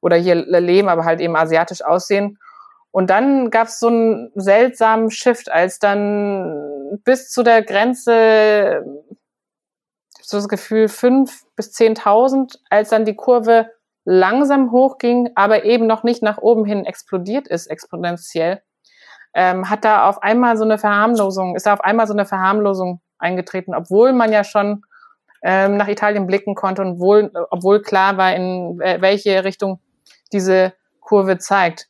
[0.00, 2.38] oder hier leben, aber halt eben asiatisch aussehen.
[2.90, 8.84] Und dann gab es so einen seltsamen Shift, als dann bis zu der Grenze,
[10.22, 13.70] so das Gefühl, fünf bis zehntausend, als dann die Kurve
[14.04, 18.62] langsam hochging, aber eben noch nicht nach oben hin explodiert ist, exponentiell,
[19.34, 23.00] ähm, hat da auf einmal so eine Verharmlosung, ist da auf einmal so eine Verharmlosung
[23.18, 24.82] eingetreten, obwohl man ja schon
[25.42, 29.80] ähm, nach Italien blicken konnte und wohl, obwohl klar war, in welche Richtung
[30.32, 31.88] diese Kurve zeigt.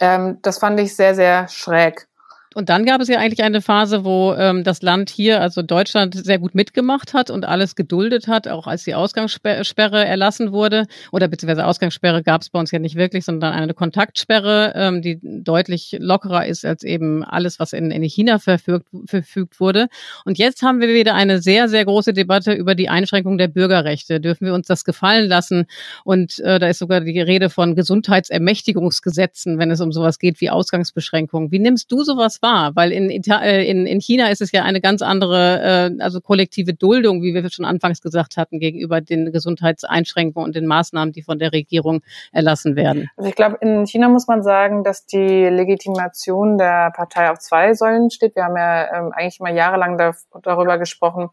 [0.00, 2.08] Ähm, das fand ich sehr, sehr schräg.
[2.54, 6.14] Und dann gab es ja eigentlich eine Phase, wo ähm, das Land hier, also Deutschland,
[6.14, 10.86] sehr gut mitgemacht hat und alles geduldet hat, auch als die Ausgangssperre erlassen wurde.
[11.12, 15.18] Oder beziehungsweise Ausgangssperre gab es bei uns ja nicht wirklich, sondern eine Kontaktsperre, ähm, die
[15.22, 19.88] deutlich lockerer ist als eben alles, was in, in China verfügt, verfügt wurde.
[20.24, 24.20] Und jetzt haben wir wieder eine sehr, sehr große Debatte über die Einschränkung der Bürgerrechte.
[24.20, 25.66] Dürfen wir uns das gefallen lassen?
[26.04, 30.50] Und äh, da ist sogar die Rede von Gesundheitsermächtigungsgesetzen, wenn es um sowas geht wie
[30.50, 31.50] Ausgangsbeschränkungen.
[31.50, 34.80] Wie nimmst du sowas wahr, weil in, äh, in, in China ist es ja eine
[34.80, 40.46] ganz andere, äh, also kollektive Duldung, wie wir schon anfangs gesagt hatten, gegenüber den Gesundheitseinschränkungen
[40.46, 42.02] und den Maßnahmen, die von der Regierung
[42.32, 43.10] erlassen werden.
[43.16, 47.74] Also ich glaube, in China muss man sagen, dass die Legitimation der Partei auf zwei
[47.74, 48.36] Säulen steht.
[48.36, 51.30] Wir haben ja ähm, eigentlich mal jahrelang da, darüber gesprochen,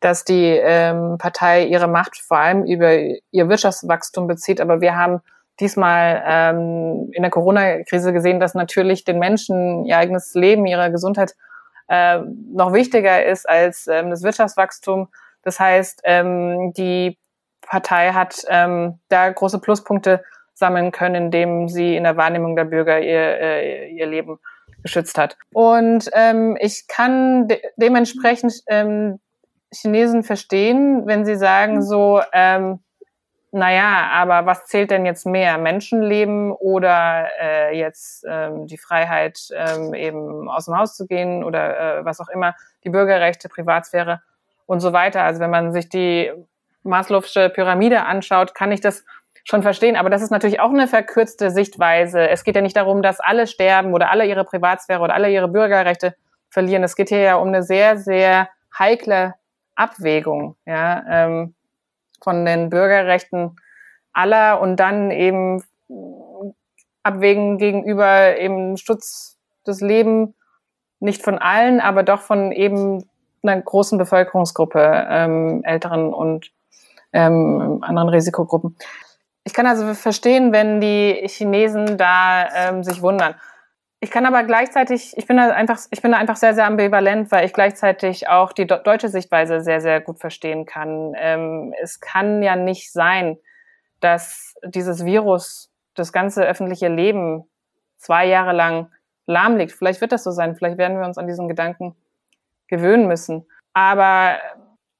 [0.00, 4.60] dass die ähm, Partei ihre Macht vor allem über ihr Wirtschaftswachstum bezieht.
[4.60, 5.20] Aber wir haben
[5.60, 11.34] diesmal ähm, in der Corona-Krise gesehen, dass natürlich den Menschen ihr eigenes Leben, ihre Gesundheit
[11.88, 12.18] äh,
[12.52, 15.08] noch wichtiger ist als ähm, das Wirtschaftswachstum.
[15.42, 17.18] Das heißt, ähm, die
[17.60, 20.24] Partei hat ähm, da große Pluspunkte
[20.54, 24.38] sammeln können, indem sie in der Wahrnehmung der Bürger ihr, äh, ihr Leben
[24.82, 25.36] geschützt hat.
[25.52, 29.18] Und ähm, ich kann de dementsprechend ähm,
[29.72, 32.83] Chinesen verstehen, wenn sie sagen so, ähm,
[33.54, 35.58] naja, aber was zählt denn jetzt mehr?
[35.58, 42.00] Menschenleben oder äh, jetzt ähm, die Freiheit, ähm, eben aus dem Haus zu gehen oder
[42.00, 44.22] äh, was auch immer, die Bürgerrechte, Privatsphäre
[44.66, 45.22] und so weiter.
[45.22, 46.32] Also wenn man sich die
[46.84, 49.04] Maslow'sche Pyramide anschaut, kann ich das
[49.44, 49.94] schon verstehen.
[49.94, 52.28] Aber das ist natürlich auch eine verkürzte Sichtweise.
[52.28, 55.46] Es geht ja nicht darum, dass alle sterben oder alle ihre Privatsphäre oder alle ihre
[55.46, 56.16] Bürgerrechte
[56.50, 56.82] verlieren.
[56.82, 59.34] Es geht hier ja um eine sehr, sehr heikle
[59.76, 60.56] Abwägung.
[60.66, 61.54] Ja, ähm,
[62.24, 63.56] von den Bürgerrechten
[64.12, 65.62] aller und dann eben
[67.02, 70.30] abwägen gegenüber eben Schutz des Lebens,
[71.00, 73.04] nicht von allen, aber doch von eben
[73.42, 76.50] einer großen Bevölkerungsgruppe, ähm, älteren und
[77.12, 78.76] ähm, anderen Risikogruppen.
[79.44, 83.34] Ich kann also verstehen, wenn die Chinesen da ähm, sich wundern.
[84.04, 87.32] Ich kann aber gleichzeitig, ich bin da einfach, ich bin da einfach sehr, sehr ambivalent,
[87.32, 91.14] weil ich gleichzeitig auch die deutsche Sichtweise sehr, sehr gut verstehen kann.
[91.16, 93.38] Ähm, es kann ja nicht sein,
[94.00, 97.48] dass dieses Virus das ganze öffentliche Leben
[97.96, 98.92] zwei Jahre lang
[99.24, 99.72] lahmlegt.
[99.72, 100.54] Vielleicht wird das so sein.
[100.54, 101.96] Vielleicht werden wir uns an diesen Gedanken
[102.68, 103.46] gewöhnen müssen.
[103.72, 104.36] Aber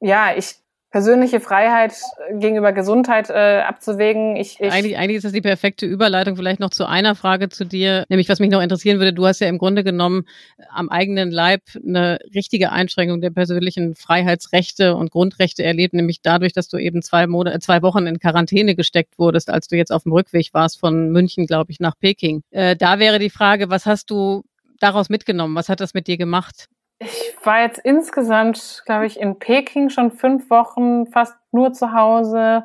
[0.01, 0.64] ja, ich
[0.95, 1.93] persönliche Freiheit
[2.29, 4.37] äh, gegenüber Gesundheit äh, abzuwägen.
[4.37, 7.65] Ich, ich eigentlich, eigentlich ist das die perfekte Überleitung vielleicht noch zu einer Frage zu
[7.67, 9.13] dir, nämlich was mich noch interessieren würde.
[9.13, 10.25] Du hast ja im Grunde genommen
[10.57, 16.53] äh, am eigenen Leib eine richtige Einschränkung der persönlichen Freiheitsrechte und Grundrechte erlebt, nämlich dadurch,
[16.53, 20.05] dass du eben zwei, Monate, zwei Wochen in Quarantäne gesteckt wurdest, als du jetzt auf
[20.05, 22.45] dem Rückweg warst von München, glaube ich, nach Peking.
[22.53, 24.45] Äh, da wäre die Frage, was hast du
[24.79, 25.57] daraus mitgenommen?
[25.57, 26.69] Was hat das mit dir gemacht?
[27.05, 32.65] Ich war jetzt insgesamt, glaube ich, in Peking schon fünf Wochen fast nur zu Hause.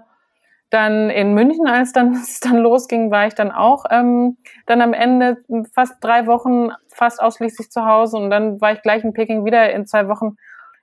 [0.70, 4.94] Dann in München, als dann es dann losging, war ich dann auch ähm, dann am
[4.94, 9.46] Ende fast drei Wochen fast ausschließlich zu Hause und dann war ich gleich in Peking
[9.46, 10.38] wieder in zwei Wochen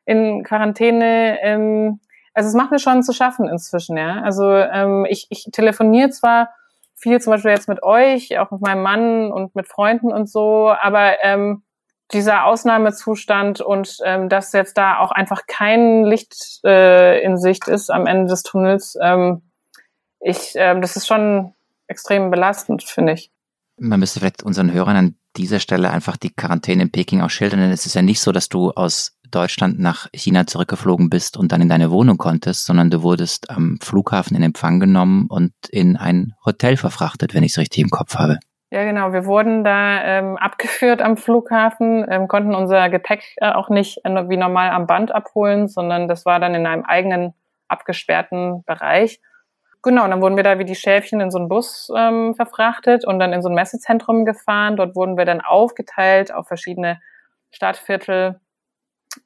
[0.04, 1.38] in Quarantäne.
[1.40, 2.00] Ähm,
[2.34, 4.20] also es macht mir schon zu schaffen inzwischen, ja.
[4.22, 6.50] Also ähm, ich, ich telefoniere zwar
[6.94, 10.70] viel, zum Beispiel jetzt mit euch, auch mit meinem Mann und mit Freunden und so,
[10.70, 11.62] aber ähm,
[12.12, 17.90] dieser Ausnahmezustand und ähm, dass jetzt da auch einfach kein Licht äh, in Sicht ist
[17.90, 19.42] am Ende des Tunnels, ähm,
[20.20, 21.54] ich, ähm, das ist schon
[21.88, 23.30] extrem belastend, finde ich.
[23.78, 27.60] Man müsste vielleicht unseren Hörern an dieser Stelle einfach die Quarantäne in Peking auch schildern,
[27.60, 31.52] denn es ist ja nicht so, dass du aus Deutschland nach China zurückgeflogen bist und
[31.52, 35.96] dann in deine Wohnung konntest, sondern du wurdest am Flughafen in Empfang genommen und in
[35.96, 38.38] ein Hotel verfrachtet, wenn ich es richtig im Kopf habe.
[38.70, 39.12] Ja, genau.
[39.12, 44.28] Wir wurden da ähm, abgeführt am Flughafen, ähm, konnten unser Gepäck äh, auch nicht äh,
[44.28, 47.34] wie normal am Band abholen, sondern das war dann in einem eigenen
[47.68, 49.20] abgesperrten Bereich.
[49.82, 53.06] Genau, und dann wurden wir da wie die Schäfchen in so einen Bus ähm, verfrachtet
[53.06, 54.76] und dann in so ein Messezentrum gefahren.
[54.76, 57.00] Dort wurden wir dann aufgeteilt auf verschiedene
[57.52, 58.40] Stadtviertel.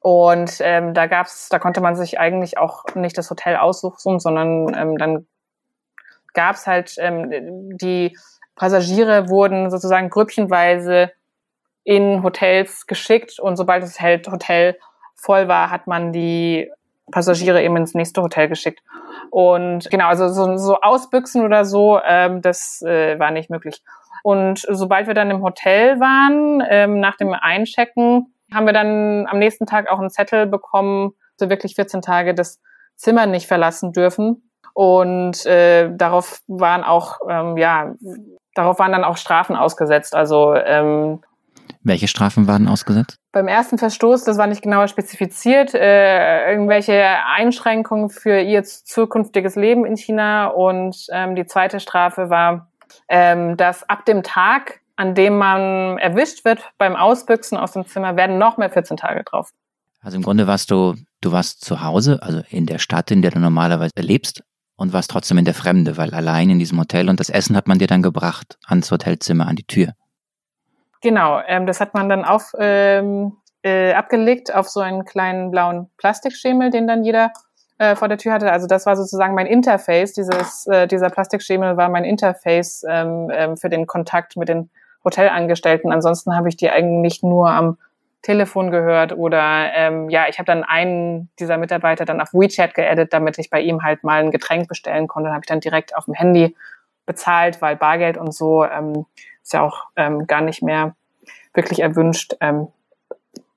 [0.01, 4.71] Und ähm, da gab's, da konnte man sich eigentlich auch nicht das Hotel aussuchen, sondern
[4.75, 5.25] ähm, dann
[6.33, 8.15] gab's halt ähm, die
[8.55, 11.11] Passagiere wurden sozusagen grüppchenweise
[11.83, 14.77] in Hotels geschickt und sobald das Hotel
[15.15, 16.69] voll war, hat man die
[17.11, 18.81] Passagiere eben ins nächste Hotel geschickt.
[19.29, 23.81] Und genau, also so, so ausbüchsen oder so, ähm, das äh, war nicht möglich.
[24.23, 29.39] Und sobald wir dann im Hotel waren, ähm, nach dem Einchecken, haben wir dann am
[29.39, 32.59] nächsten Tag auch einen Zettel bekommen, so wirklich 14 Tage das
[32.95, 34.51] Zimmer nicht verlassen dürfen.
[34.73, 37.93] Und äh, darauf waren auch ähm, ja
[38.55, 40.15] darauf waren dann auch Strafen ausgesetzt.
[40.15, 41.21] Also ähm,
[41.83, 43.17] welche Strafen waren ausgesetzt?
[43.31, 49.85] Beim ersten Verstoß, das war nicht genauer spezifiziert, äh, irgendwelche Einschränkungen für ihr zukünftiges Leben
[49.85, 50.47] in China.
[50.47, 52.71] Und ähm, die zweite Strafe war,
[53.07, 58.15] ähm, dass ab dem Tag, an dem man erwischt wird beim Ausbüchsen aus dem Zimmer,
[58.15, 59.49] werden noch mehr 14 Tage drauf.
[60.01, 63.31] Also im Grunde warst du, du warst zu Hause, also in der Stadt, in der
[63.31, 64.43] du normalerweise lebst,
[64.81, 67.67] und warst trotzdem in der Fremde, weil allein in diesem Hotel und das Essen hat
[67.67, 69.93] man dir dann gebracht ans Hotelzimmer, an die Tür.
[71.01, 75.91] Genau, ähm, das hat man dann auf, ähm, äh, abgelegt auf so einen kleinen blauen
[75.97, 77.31] Plastikschemel, den dann jeder
[77.77, 78.51] äh, vor der Tür hatte.
[78.51, 80.13] Also das war sozusagen mein Interface.
[80.13, 84.71] Dieses, äh, dieser Plastikschemel war mein Interface ähm, ähm, für den Kontakt mit den
[85.05, 85.91] Hotelangestellten.
[85.91, 87.77] Ansonsten habe ich die eigentlich nur am
[88.21, 93.13] Telefon gehört oder ähm, ja, ich habe dann einen dieser Mitarbeiter dann auf WeChat geedit,
[93.13, 95.27] damit ich bei ihm halt mal ein Getränk bestellen konnte.
[95.27, 96.55] Dann habe ich dann direkt auf dem Handy
[97.05, 99.05] bezahlt, weil Bargeld und so ähm,
[99.41, 100.95] ist ja auch ähm, gar nicht mehr
[101.53, 102.35] wirklich erwünscht.
[102.41, 102.67] Ähm,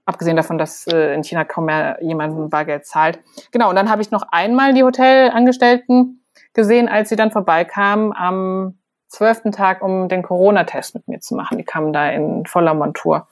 [0.07, 3.19] abgesehen davon, dass äh, in China kaum mehr jemand Bargeld zahlt.
[3.53, 8.79] Genau, und dann habe ich noch einmal die Hotelangestellten gesehen, als sie dann vorbeikamen am
[9.09, 11.59] zwölften Tag, um den Corona-Test mit mir zu machen.
[11.59, 13.29] Die kamen da in voller Montur.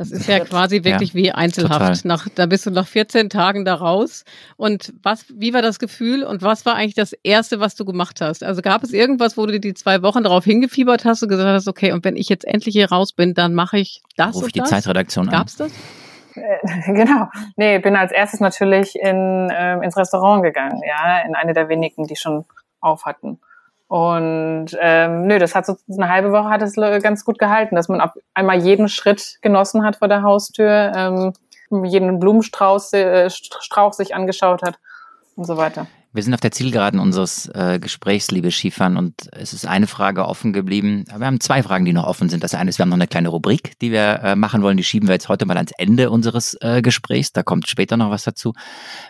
[0.00, 2.06] Das ist ja quasi wirklich ja, wie Einzelhaft.
[2.06, 4.24] Nach, da bist du nach 14 Tagen da raus.
[4.56, 8.22] Und was, wie war das Gefühl und was war eigentlich das Erste, was du gemacht
[8.22, 8.42] hast?
[8.42, 11.68] Also gab es irgendwas, wo du die zwei Wochen darauf hingefiebert hast und gesagt hast,
[11.68, 14.52] okay, und wenn ich jetzt endlich hier raus bin, dann mache ich das Ruf ich
[14.54, 14.70] die das?
[14.70, 15.32] Zeitredaktion an.
[15.32, 15.70] Gab's das?
[16.34, 16.60] Äh,
[16.94, 17.26] genau.
[17.56, 22.06] Nee, bin als erstes natürlich in, äh, ins Restaurant gegangen, ja, in eine der wenigen,
[22.06, 22.46] die schon
[22.80, 23.38] auf hatten.
[23.90, 27.88] Und ähm, nö, das hat so eine halbe Woche hat es ganz gut gehalten, dass
[27.88, 31.32] man auf einmal jeden Schritt genossen hat vor der Haustür, ähm,
[31.84, 34.78] jeden Blumenstrauß äh, Strauch sich angeschaut hat
[35.34, 35.88] und so weiter.
[36.12, 40.26] Wir sind auf der Zielgeraden unseres äh, Gesprächs, liebe Skifahren, und es ist eine Frage
[40.26, 41.04] offen geblieben.
[41.06, 42.42] Wir haben zwei Fragen, die noch offen sind.
[42.42, 44.76] Das eine ist, wir haben noch eine kleine Rubrik, die wir äh, machen wollen.
[44.76, 47.32] Die schieben wir jetzt heute mal ans Ende unseres äh, Gesprächs.
[47.32, 48.54] Da kommt später noch was dazu,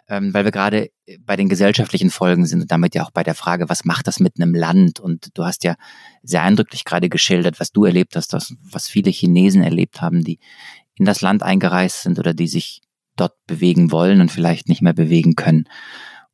[0.09, 0.91] ähm, weil wir gerade
[1.21, 4.21] bei den gesellschaftlichen Folgen sind und damit ja auch bei der Frage, was macht das
[4.21, 5.01] mit einem Land?
[5.01, 5.77] Und du hast ja
[6.23, 10.39] sehr eindrücklich gerade geschildert, was du erlebt hast, das, was viele Chinesen erlebt haben, die
[10.97, 12.83] in das Land eingereist sind oder die sich
[13.17, 15.67] dort bewegen wollen und vielleicht nicht mehr bewegen können.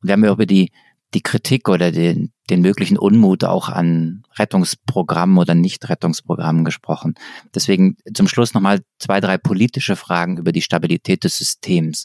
[0.00, 0.70] Und wir haben ja über die,
[1.14, 7.14] die Kritik oder den, den möglichen Unmut auch an Rettungsprogrammen oder Nicht-Rettungsprogrammen gesprochen.
[7.54, 12.04] Deswegen zum Schluss nochmal zwei, drei politische Fragen über die Stabilität des Systems.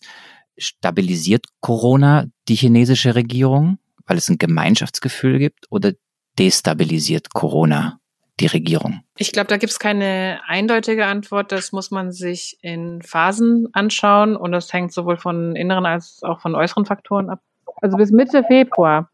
[0.57, 5.93] Stabilisiert Corona die chinesische Regierung, weil es ein Gemeinschaftsgefühl gibt, oder
[6.37, 7.99] destabilisiert Corona
[8.39, 9.01] die Regierung?
[9.17, 11.51] Ich glaube, da gibt es keine eindeutige Antwort.
[11.51, 16.41] Das muss man sich in Phasen anschauen und das hängt sowohl von inneren als auch
[16.41, 17.41] von äußeren Faktoren ab.
[17.81, 19.09] Also bis Mitte Februar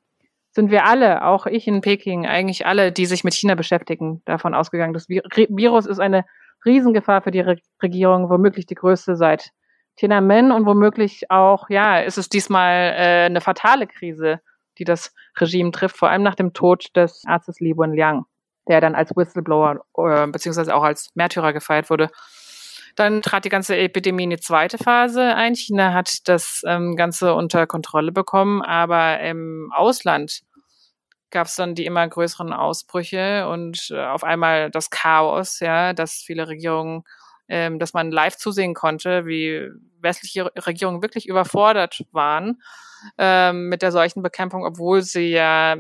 [0.52, 4.56] sind wir alle, auch ich in Peking, eigentlich alle, die sich mit China beschäftigen, davon
[4.56, 6.26] ausgegangen, das Virus ist eine
[6.66, 9.52] Riesengefahr für die Re Regierung, womöglich die größte seit
[9.98, 14.40] Tiananmen und womöglich auch, ja, ist es diesmal äh, eine fatale Krise,
[14.78, 18.26] die das Regime trifft, vor allem nach dem Tod des Arztes Li Wenliang,
[18.68, 22.10] der dann als Whistleblower äh, beziehungsweise auch als Märtyrer gefeiert wurde.
[22.98, 25.54] Dann trat die ganze Epidemie in die zweite Phase ein.
[25.54, 30.42] China hat das ähm, Ganze unter Kontrolle bekommen, aber im Ausland
[31.30, 36.24] gab es dann die immer größeren Ausbrüche und äh, auf einmal das Chaos, ja, dass
[36.26, 37.04] viele Regierungen,
[37.48, 39.70] ähm, dass man live zusehen konnte, wie
[40.02, 42.64] westliche Regierungen wirklich überfordert waren
[43.20, 45.76] ähm, mit der Seuchenbekämpfung, obwohl sie ja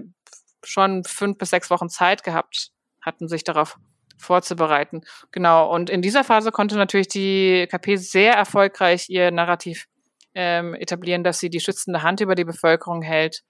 [0.63, 2.70] schon fünf bis sechs Wochen Zeit gehabt
[3.01, 3.80] hatten, sich darauf
[4.18, 5.01] vorzubereiten.
[5.32, 5.74] Genau.
[5.74, 9.88] Und in dieser Phase konnte natürlich die KP sehr erfolgreich ihr Narrativ
[10.34, 13.41] ähm, etablieren, dass sie die schützende Hand über die Bevölkerung hält,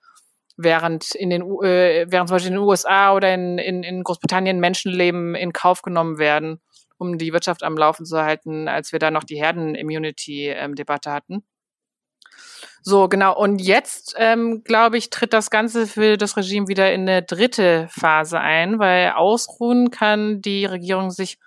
[0.55, 4.59] während in den äh, während zum Beispiel in den USA oder in, in, in Großbritannien
[4.59, 6.61] Menschenleben in Kauf genommen werden,
[6.97, 11.43] um die Wirtschaft am Laufen zu halten, als wir da noch die Herden-Immunity-Debatte ähm, hatten.
[12.82, 13.38] So, genau.
[13.38, 17.88] Und jetzt, ähm, glaube ich, tritt das Ganze für das Regime wieder in eine dritte
[17.89, 21.38] Phase ein, weil ausruhen kann die Regierung sich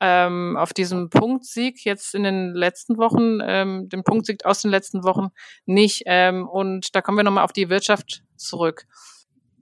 [0.00, 5.02] ähm, auf diesem Punktsieg jetzt in den letzten Wochen, ähm, den Punktsieg aus den letzten
[5.04, 5.28] Wochen
[5.66, 6.02] nicht.
[6.06, 8.86] Ähm, und da kommen wir nochmal auf die Wirtschaft zurück,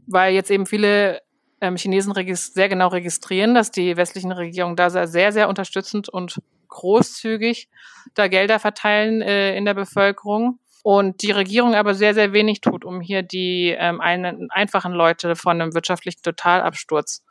[0.06, 1.22] weil jetzt eben viele
[1.60, 7.68] ähm, Chinesen sehr genau registrieren, dass die westlichen Regierungen da sehr, sehr unterstützend und großzügig
[8.14, 12.84] da Gelder verteilen äh, in der Bevölkerung und die Regierung aber sehr, sehr wenig tut,
[12.84, 17.24] um hier die ähm, einen, einfachen Leute von einem wirtschaftlichen Totalabsturz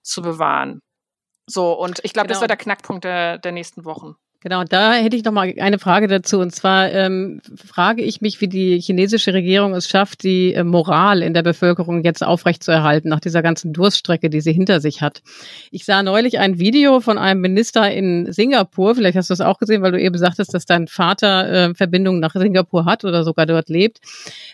[0.00, 0.80] zu bewahren.
[1.46, 2.36] So, und ich glaube, genau.
[2.36, 4.14] das war der Knackpunkt der, der nächsten Wochen.
[4.42, 6.40] Genau, da hätte ich noch mal eine Frage dazu.
[6.40, 11.22] Und zwar ähm, frage ich mich, wie die chinesische Regierung es schafft, die äh, Moral
[11.22, 15.22] in der Bevölkerung jetzt aufrechtzuerhalten nach dieser ganzen Durststrecke, die sie hinter sich hat.
[15.70, 18.96] Ich sah neulich ein Video von einem Minister in Singapur.
[18.96, 22.18] Vielleicht hast du das auch gesehen, weil du eben sagtest, dass dein Vater äh, Verbindungen
[22.18, 24.00] nach Singapur hat oder sogar dort lebt.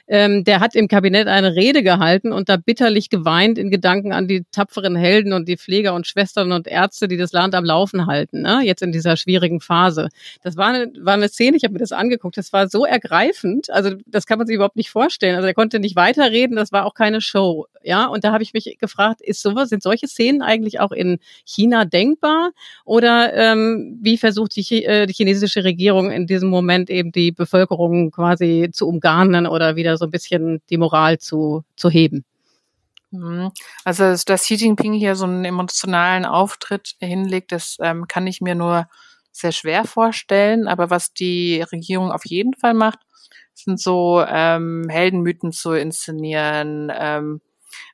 [0.06, 4.28] Ähm, der hat im Kabinett eine Rede gehalten und da bitterlich geweint in Gedanken an
[4.28, 8.06] die tapferen Helden und die Pfleger und Schwestern und Ärzte, die das Land am Laufen
[8.06, 8.42] halten.
[8.42, 8.60] Ne?
[8.64, 9.77] Jetzt in dieser schwierigen Phase.
[9.78, 10.08] Phase.
[10.42, 13.70] Das war eine, war eine Szene, ich habe mir das angeguckt, das war so ergreifend,
[13.70, 15.36] also das kann man sich überhaupt nicht vorstellen.
[15.36, 17.66] Also er konnte nicht weiterreden, das war auch keine Show.
[17.82, 21.18] Ja, und da habe ich mich gefragt, ist sowas, sind solche Szenen eigentlich auch in
[21.44, 22.50] China denkbar?
[22.84, 28.10] Oder ähm, wie versucht die, äh, die chinesische Regierung in diesem Moment eben die Bevölkerung
[28.10, 32.24] quasi zu umgarnen oder wieder so ein bisschen die Moral zu, zu heben?
[33.10, 33.52] Mhm.
[33.84, 38.54] Also, dass Xi Jinping hier so einen emotionalen Auftritt hinlegt, das ähm, kann ich mir
[38.54, 38.86] nur
[39.38, 42.98] sehr schwer vorstellen, aber was die Regierung auf jeden Fall macht,
[43.54, 47.40] sind so ähm, Heldenmythen zu inszenieren, ähm,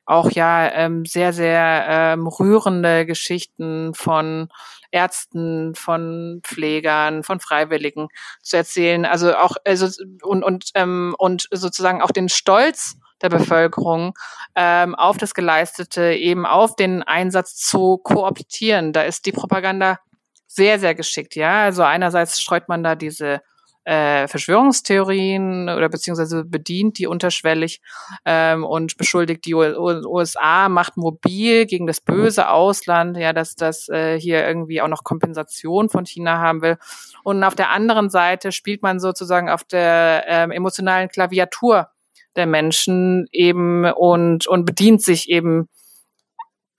[0.05, 4.49] auch ja ähm, sehr, sehr ähm, rührende Geschichten von
[4.91, 8.07] Ärzten, von Pflegern, von Freiwilligen
[8.41, 9.05] zu erzählen.
[9.05, 9.87] Also auch also
[10.23, 14.13] und und ähm, und sozusagen auch den Stolz der Bevölkerung
[14.55, 18.93] ähm, auf das Geleistete, eben auf den Einsatz zu kooptieren.
[18.93, 19.99] Da ist die Propaganda
[20.47, 21.63] sehr, sehr geschickt, ja.
[21.63, 23.41] Also einerseits streut man da diese
[23.85, 27.81] äh, Verschwörungstheorien oder beziehungsweise bedient die unterschwellig
[28.25, 34.19] ähm, und beschuldigt die USA, macht mobil gegen das böse Ausland, ja, dass das äh,
[34.19, 36.77] hier irgendwie auch noch Kompensation von China haben will.
[37.23, 41.89] Und auf der anderen Seite spielt man sozusagen auf der ähm, emotionalen Klaviatur
[42.35, 45.69] der Menschen eben und, und bedient sich eben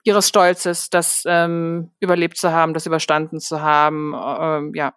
[0.07, 4.13] ihres Stolzes, das ähm, überlebt zu haben, das überstanden zu haben.
[4.15, 4.93] Ähm, ja.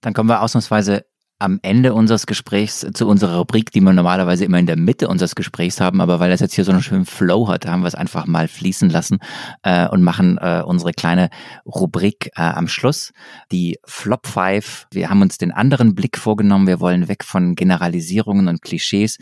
[0.00, 1.06] Dann kommen wir ausnahmsweise
[1.38, 5.34] am Ende unseres Gesprächs zu unserer Rubrik, die wir normalerweise immer in der Mitte unseres
[5.34, 7.94] Gesprächs haben, aber weil das jetzt hier so einen schönen Flow hat, haben wir es
[7.94, 9.18] einfach mal fließen lassen
[9.62, 11.28] äh, und machen äh, unsere kleine
[11.66, 13.12] Rubrik äh, am Schluss,
[13.52, 14.86] die Flop 5.
[14.92, 19.18] Wir haben uns den anderen Blick vorgenommen, wir wollen weg von Generalisierungen und Klischees.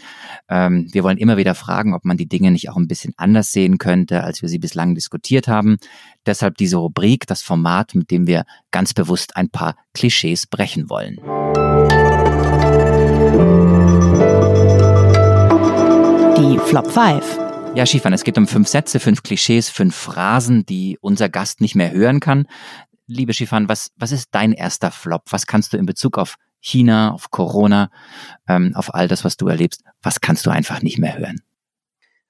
[0.48, 3.50] Ähm, wir wollen immer wieder fragen, ob man die Dinge nicht auch ein bisschen anders
[3.50, 5.78] sehen könnte, als wir sie bislang diskutiert haben.
[6.26, 11.18] Deshalb diese Rubrik, das Format, mit dem wir ganz bewusst ein paar Klischees brechen wollen.
[16.66, 17.38] Flop 5.
[17.74, 21.74] Ja, Schiefan, es geht um fünf Sätze, fünf Klischees, fünf Phrasen, die unser Gast nicht
[21.74, 22.46] mehr hören kann.
[23.06, 25.24] Liebe Schiefan, was, was ist dein erster Flop?
[25.30, 27.90] Was kannst du in Bezug auf China, auf Corona,
[28.48, 31.42] ähm, auf all das, was du erlebst, was kannst du einfach nicht mehr hören?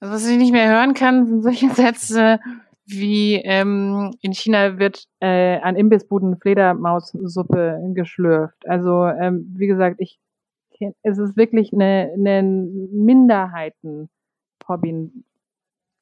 [0.01, 2.41] Also, was ich nicht mehr hören kann, sind solche Sätze
[2.87, 8.69] wie ähm, in China wird äh, an Imbissbuden Fledermaussuppe geschlürft.
[8.69, 10.19] Also ähm, wie gesagt, ich
[11.03, 12.43] es ist wirklich eine, eine
[14.69, 15.11] Minderheiten-Hobby.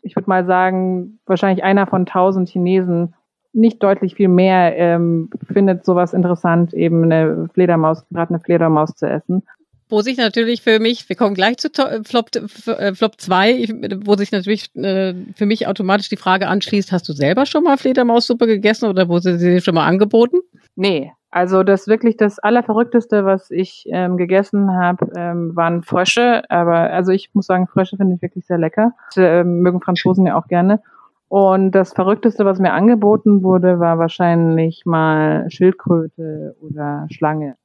[0.02, 3.14] Ich würde mal sagen, wahrscheinlich einer von tausend Chinesen,
[3.52, 9.06] nicht deutlich viel mehr, ähm, findet sowas interessant, eben eine Fledermaus, gerade eine Fledermaus zu
[9.06, 9.42] essen.
[9.90, 11.68] Wo sich natürlich für mich, wir kommen gleich zu
[12.04, 13.68] Flop, äh, Flop 2,
[14.04, 17.76] wo sich natürlich äh, für mich automatisch die Frage anschließt, hast du selber schon mal
[17.76, 20.38] Fledermaussuppe gegessen oder wurde sie dir schon mal angeboten?
[20.74, 26.42] Nee, also das wirklich das Allerverrückteste, was ich ähm, gegessen habe, ähm, waren Frösche.
[26.50, 28.92] Aber also ich muss sagen, Frösche finde ich wirklich sehr lecker.
[29.16, 30.82] Ähm, mögen Franzosen ja auch gerne.
[31.28, 37.56] Und das Verrückteste, was mir angeboten wurde, war wahrscheinlich mal Schildkröte oder Schlange.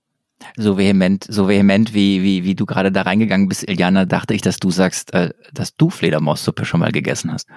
[0.55, 4.41] So vehement, so vehement, wie, wie, wie du gerade da reingegangen bist, Iliana, dachte ich,
[4.41, 7.49] dass du sagst, äh, dass du Fledermaussuppe schon mal gegessen hast.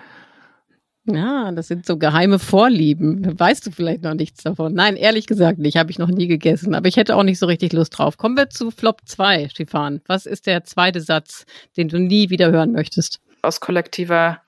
[1.15, 3.39] Ja, das sind so geheime Vorlieben.
[3.39, 4.75] Weißt du vielleicht noch nichts davon?
[4.75, 5.77] Nein, ehrlich gesagt nicht.
[5.77, 6.75] Habe ich noch nie gegessen.
[6.75, 8.17] Aber ich hätte auch nicht so richtig Lust drauf.
[8.17, 10.01] Kommen wir zu Flop 2, Stefan.
[10.07, 11.45] Was ist der zweite Satz,
[11.77, 13.21] den du nie wieder hören möchtest?
[13.43, 14.41] Aus kollektiver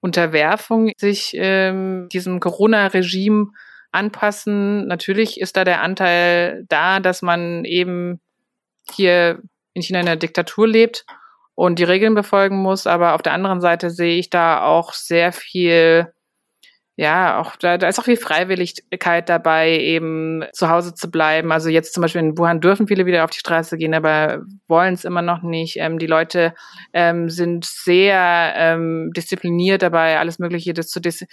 [0.00, 3.48] Unterwerfung sich ähm, diesem Corona-Regime
[3.92, 4.86] anpassen.
[4.86, 8.20] Natürlich ist da der Anteil da, dass man eben
[8.90, 9.40] hier
[9.74, 11.04] in China in einer Diktatur lebt
[11.56, 12.86] und die Regeln befolgen muss.
[12.86, 16.12] Aber auf der anderen Seite sehe ich da auch sehr viel,
[16.94, 21.50] ja, auch da, da ist auch viel Freiwilligkeit dabei, eben zu Hause zu bleiben.
[21.50, 24.94] Also jetzt zum Beispiel in Wuhan dürfen viele wieder auf die Straße gehen, aber wollen
[24.94, 25.78] es immer noch nicht.
[25.78, 26.54] Ähm, die Leute
[26.92, 31.26] ähm, sind sehr ähm, diszipliniert dabei, alles Mögliche das zu dis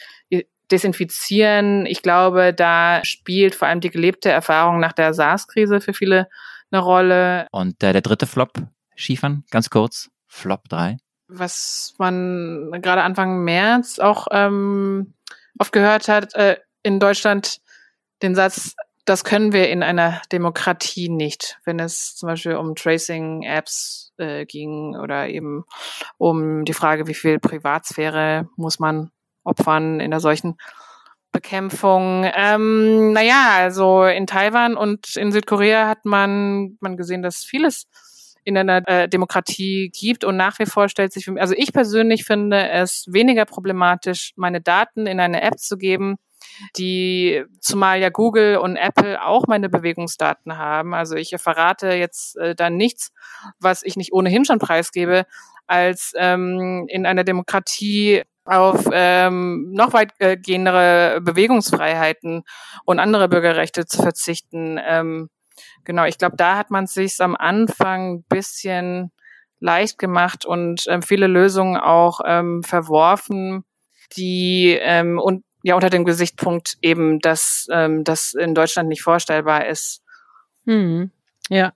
[0.72, 1.86] desinfizieren.
[1.86, 6.30] Ich glaube, da spielt vor allem die gelebte Erfahrung nach der SARS-Krise für viele
[6.72, 7.48] eine Rolle.
[7.52, 8.54] Und äh, der dritte Flop,
[8.96, 10.10] Schiefern, ganz kurz.
[10.28, 10.98] Flop 3?
[11.28, 15.14] Was man gerade Anfang März auch ähm,
[15.60, 17.60] oft gehört hat, äh, in Deutschland
[18.22, 18.76] den Satz,
[19.06, 24.96] das können wir in einer Demokratie nicht, wenn es zum Beispiel um Tracing-Apps äh, ging
[24.96, 25.66] oder eben
[26.18, 29.12] um die Frage, wie viel Privatsphäre muss man
[29.44, 30.56] opfern in der solchen
[31.34, 32.30] Bekämpfung.
[32.34, 37.88] Ähm, naja, also in Taiwan und in Südkorea hat man, man gesehen, dass vieles
[38.44, 40.24] in einer äh, Demokratie gibt.
[40.24, 45.08] Und nach wie vor stellt sich also ich persönlich finde es weniger problematisch, meine Daten
[45.08, 46.18] in eine App zu geben,
[46.78, 50.94] die zumal ja Google und Apple auch meine Bewegungsdaten haben.
[50.94, 53.12] Also ich verrate jetzt äh, dann nichts,
[53.60, 55.26] was ich nicht ohnehin schon preisgebe,
[55.68, 62.44] als ähm, in einer Demokratie auf ähm, noch weitgehendere Bewegungsfreiheiten
[62.86, 64.80] und andere Bürgerrechte zu verzichten.
[64.86, 65.30] Ähm,
[65.84, 69.12] Genau, ich glaube, da hat man sich am Anfang ein bisschen
[69.60, 73.64] leicht gemacht und ähm, viele Lösungen auch ähm, verworfen,
[74.18, 79.66] die ähm, und ja unter dem Gesichtspunkt eben, dass ähm, das in Deutschland nicht vorstellbar
[79.68, 80.02] ist.
[80.66, 81.12] Hm.
[81.50, 81.74] Ja.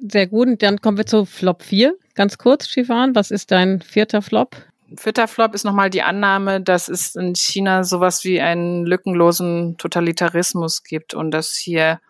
[0.00, 0.48] Sehr gut.
[0.48, 1.94] Und dann kommen wir zu Flop 4.
[2.14, 4.56] Ganz kurz, Shivan, was ist dein vierter Flop?
[4.96, 10.82] Vierter Flop ist nochmal die Annahme, dass es in China sowas wie einen lückenlosen Totalitarismus
[10.82, 12.00] gibt und dass hier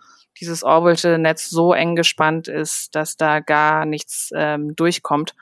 [0.40, 5.34] dieses Orwellsche Netz so eng gespannt ist, dass da gar nichts ähm, durchkommt.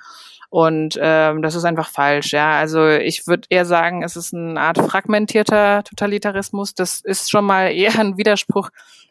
[0.50, 2.52] Und ähm, das ist einfach falsch, ja.
[2.52, 6.74] Also ich würde eher sagen, es ist eine Art fragmentierter Totalitarismus.
[6.74, 8.70] Das ist schon mal eher ein Widerspruch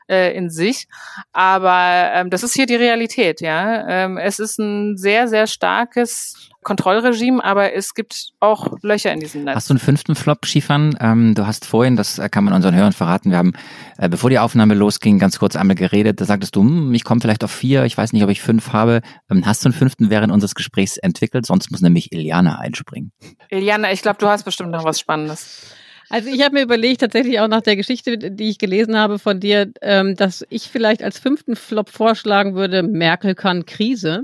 [0.09, 0.87] äh, in sich.
[1.33, 3.87] Aber ähm, das ist hier die Realität, ja.
[3.87, 9.45] Ähm, es ist ein sehr, sehr starkes Kontrollregime, aber es gibt auch Löcher in diesem
[9.45, 9.55] Netz.
[9.55, 10.97] Hast du einen fünften Flop, Skifan?
[10.99, 13.53] Ähm, du hast vorhin, das kann man unseren Hörern verraten, wir haben,
[13.97, 16.19] äh, bevor die Aufnahme losging, ganz kurz einmal geredet.
[16.19, 18.73] Da sagtest du, hm, ich komme vielleicht auf vier, ich weiß nicht, ob ich fünf
[18.73, 18.99] habe.
[19.31, 21.45] Ähm, hast du einen fünften während unseres Gesprächs entwickelt?
[21.45, 23.13] Sonst muss nämlich Iliana einspringen.
[23.49, 25.73] Iliana, ich glaube, du hast bestimmt noch was Spannendes.
[26.09, 29.39] Also ich habe mir überlegt, tatsächlich auch nach der Geschichte, die ich gelesen habe von
[29.39, 34.23] dir, ähm, dass ich vielleicht als fünften Flop vorschlagen würde, Merkel kann Krise.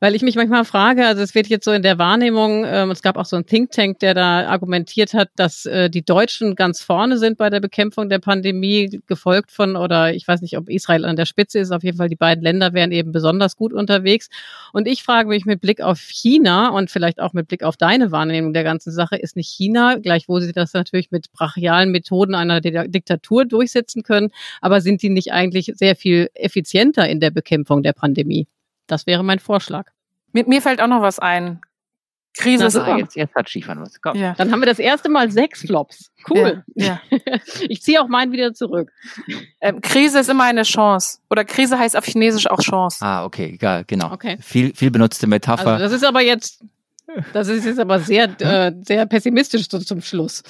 [0.00, 3.02] Weil ich mich manchmal frage, also es wird jetzt so in der Wahrnehmung, ähm, es
[3.02, 6.82] gab auch so einen Think Tank, der da argumentiert hat, dass äh, die Deutschen ganz
[6.82, 11.04] vorne sind bei der Bekämpfung der Pandemie, gefolgt von, oder ich weiß nicht, ob Israel
[11.04, 14.28] an der Spitze ist, auf jeden Fall die beiden Länder wären eben besonders gut unterwegs.
[14.72, 18.12] Und ich frage mich mit Blick auf China und vielleicht auch mit Blick auf deine
[18.12, 22.60] Wahrnehmung der ganzen Sache, ist nicht China, gleichwohl sie das natürlich mit brachialen Methoden einer
[22.60, 24.30] Diktatur durchsetzen können,
[24.60, 28.46] aber sind die nicht eigentlich sehr viel effizienter in der Bekämpfung der Pandemie?
[28.86, 29.86] Das wäre mein Vorschlag.
[30.32, 31.60] Mir, mir fällt auch noch was ein.
[32.36, 34.00] Krise ist ah, jetzt, jetzt hat Skifahren was.
[34.00, 34.16] Komm.
[34.16, 34.34] Ja.
[34.34, 36.10] Dann haben wir das erste Mal sechs Flops.
[36.28, 36.64] Cool.
[36.74, 37.18] Ja, ja.
[37.68, 38.90] ich ziehe auch meinen wieder zurück.
[39.60, 41.18] Ähm, Krise ist immer eine Chance.
[41.30, 43.04] Oder Krise heißt auf Chinesisch auch Chance.
[43.04, 44.12] Ah, okay, egal, genau.
[44.12, 44.36] Okay.
[44.40, 45.74] Viel, viel benutzte Metapher.
[45.74, 46.64] Also das ist aber jetzt
[47.32, 50.42] das ist jetzt aber sehr, äh, sehr pessimistisch so zum Schluss.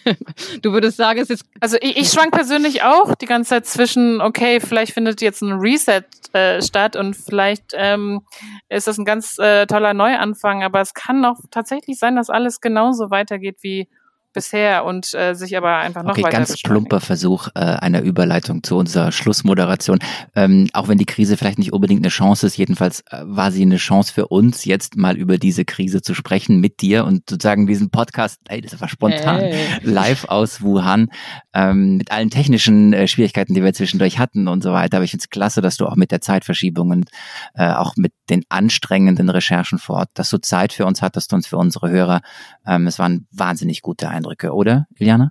[0.62, 1.44] du würdest sagen, es ist.
[1.60, 5.52] Also ich, ich schwank persönlich auch die ganze Zeit zwischen, okay, vielleicht findet jetzt ein
[5.52, 8.20] Reset äh, statt und vielleicht ähm,
[8.68, 12.60] ist das ein ganz äh, toller Neuanfang, aber es kann auch tatsächlich sein, dass alles
[12.60, 13.88] genauso weitergeht wie
[14.36, 18.62] bisher und äh, sich aber einfach noch okay, weiter ganz plumper Versuch äh, einer Überleitung
[18.62, 19.98] zu unserer Schlussmoderation.
[20.34, 23.62] Ähm, auch wenn die Krise vielleicht nicht unbedingt eine Chance ist, jedenfalls äh, war sie
[23.62, 27.66] eine Chance für uns, jetzt mal über diese Krise zu sprechen mit dir und sozusagen
[27.66, 29.56] diesen Podcast, ey, das war spontan, hey.
[29.82, 31.08] live aus Wuhan,
[31.54, 34.98] ähm, mit allen technischen äh, Schwierigkeiten, die wir zwischendurch hatten und so weiter.
[34.98, 37.08] Aber ich finde es klasse, dass du auch mit der Zeitverschiebung und
[37.54, 41.46] äh, auch mit den anstrengenden Recherchen vor Ort, dass du Zeit für uns hattest und
[41.46, 42.20] für unsere Hörer.
[42.66, 44.25] Ähm, es waren wahnsinnig gute Eindrücke.
[44.26, 45.30] Eindrücke, oder, Iliana?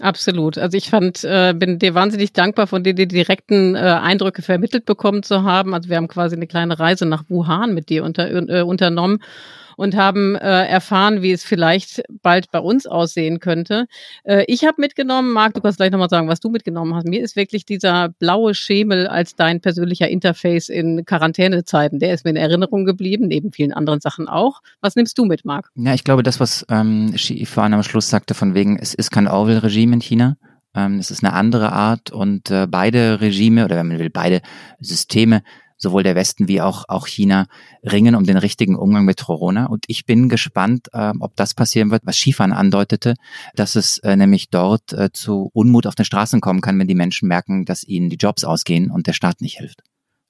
[0.00, 0.56] Absolut.
[0.56, 4.86] Also ich fand, äh, bin dir wahnsinnig dankbar, von dir die direkten äh, Eindrücke vermittelt
[4.86, 5.74] bekommen zu haben.
[5.74, 9.22] Also wir haben quasi eine kleine Reise nach Wuhan mit dir unter, äh, unternommen
[9.80, 13.86] und haben äh, erfahren, wie es vielleicht bald bei uns aussehen könnte.
[14.24, 17.06] Äh, ich habe mitgenommen, Marc, du kannst gleich nochmal sagen, was du mitgenommen hast.
[17.06, 22.30] Mir ist wirklich dieser blaue Schemel als dein persönlicher Interface in Quarantänezeiten, der ist mir
[22.32, 24.60] in Erinnerung geblieben, neben vielen anderen Sachen auch.
[24.82, 25.70] Was nimmst du mit, Marc?
[25.76, 27.14] Ja, ich glaube, das, was ähm,
[27.46, 30.36] vorhin am Schluss sagte, von wegen, es ist kein Orwell-Regime in China.
[30.74, 34.42] Ähm, es ist eine andere Art und äh, beide Regime oder wenn man will, beide
[34.78, 35.42] Systeme
[35.80, 37.46] sowohl der Westen wie auch, auch China
[37.82, 39.66] ringen um den richtigen Umgang mit Corona.
[39.66, 43.14] Und ich bin gespannt, äh, ob das passieren wird, was Skifahren andeutete,
[43.54, 46.94] dass es äh, nämlich dort äh, zu Unmut auf den Straßen kommen kann, wenn die
[46.94, 49.82] Menschen merken, dass ihnen die Jobs ausgehen und der Staat nicht hilft.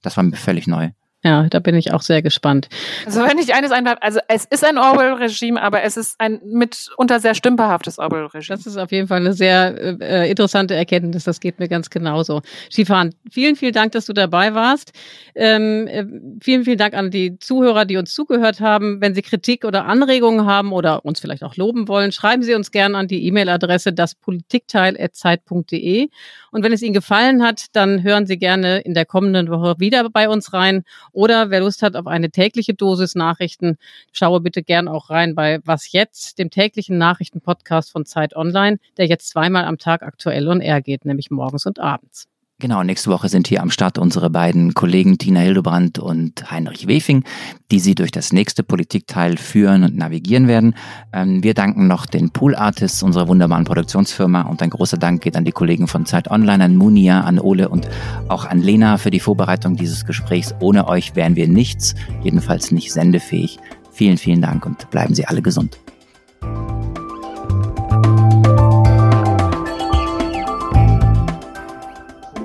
[0.03, 0.90] Das war mir völlig neu.
[1.22, 2.70] Ja, da bin ich auch sehr gespannt.
[3.04, 7.20] Also wenn ich eines einwerfe, also es ist ein Orwell-Regime, aber es ist ein mitunter
[7.20, 8.56] sehr stümperhaftes Orwell-Regime.
[8.56, 11.24] Das ist auf jeden Fall eine sehr äh, interessante Erkenntnis.
[11.24, 12.40] Das geht mir ganz genauso.
[12.70, 14.92] Skifan, vielen, vielen Dank, dass du dabei warst.
[15.34, 16.06] Ähm, äh,
[16.42, 19.02] vielen, vielen Dank an die Zuhörer, die uns zugehört haben.
[19.02, 22.70] Wenn Sie Kritik oder Anregungen haben oder uns vielleicht auch loben wollen, schreiben Sie uns
[22.70, 26.08] gerne an die E-Mail-Adresse daspolitikteil.zeit.de.
[26.50, 30.08] Und wenn es Ihnen gefallen hat, dann hören Sie gerne in der kommenden Woche wieder
[30.08, 30.82] bei uns rein
[31.12, 33.76] oder wer Lust hat auf eine tägliche Dosis Nachrichten,
[34.12, 39.06] schaue bitte gern auch rein bei Was jetzt, dem täglichen Nachrichtenpodcast von Zeit Online, der
[39.06, 42.29] jetzt zweimal am Tag aktuell und er geht, nämlich morgens und abends.
[42.61, 47.24] Genau, nächste Woche sind hier am Start unsere beiden Kollegen Tina Hildebrand und Heinrich Wefing,
[47.70, 50.74] die Sie durch das nächste Politikteil führen und navigieren werden.
[51.11, 55.38] Ähm, wir danken noch den Pool Artists unserer wunderbaren Produktionsfirma und ein großer Dank geht
[55.38, 57.88] an die Kollegen von Zeit Online, an Munia, an Ole und
[58.28, 60.54] auch an Lena für die Vorbereitung dieses Gesprächs.
[60.61, 63.58] Ohne euch wären wir nichts, jedenfalls nicht sendefähig.
[63.90, 65.78] Vielen, vielen Dank und bleiben Sie alle gesund.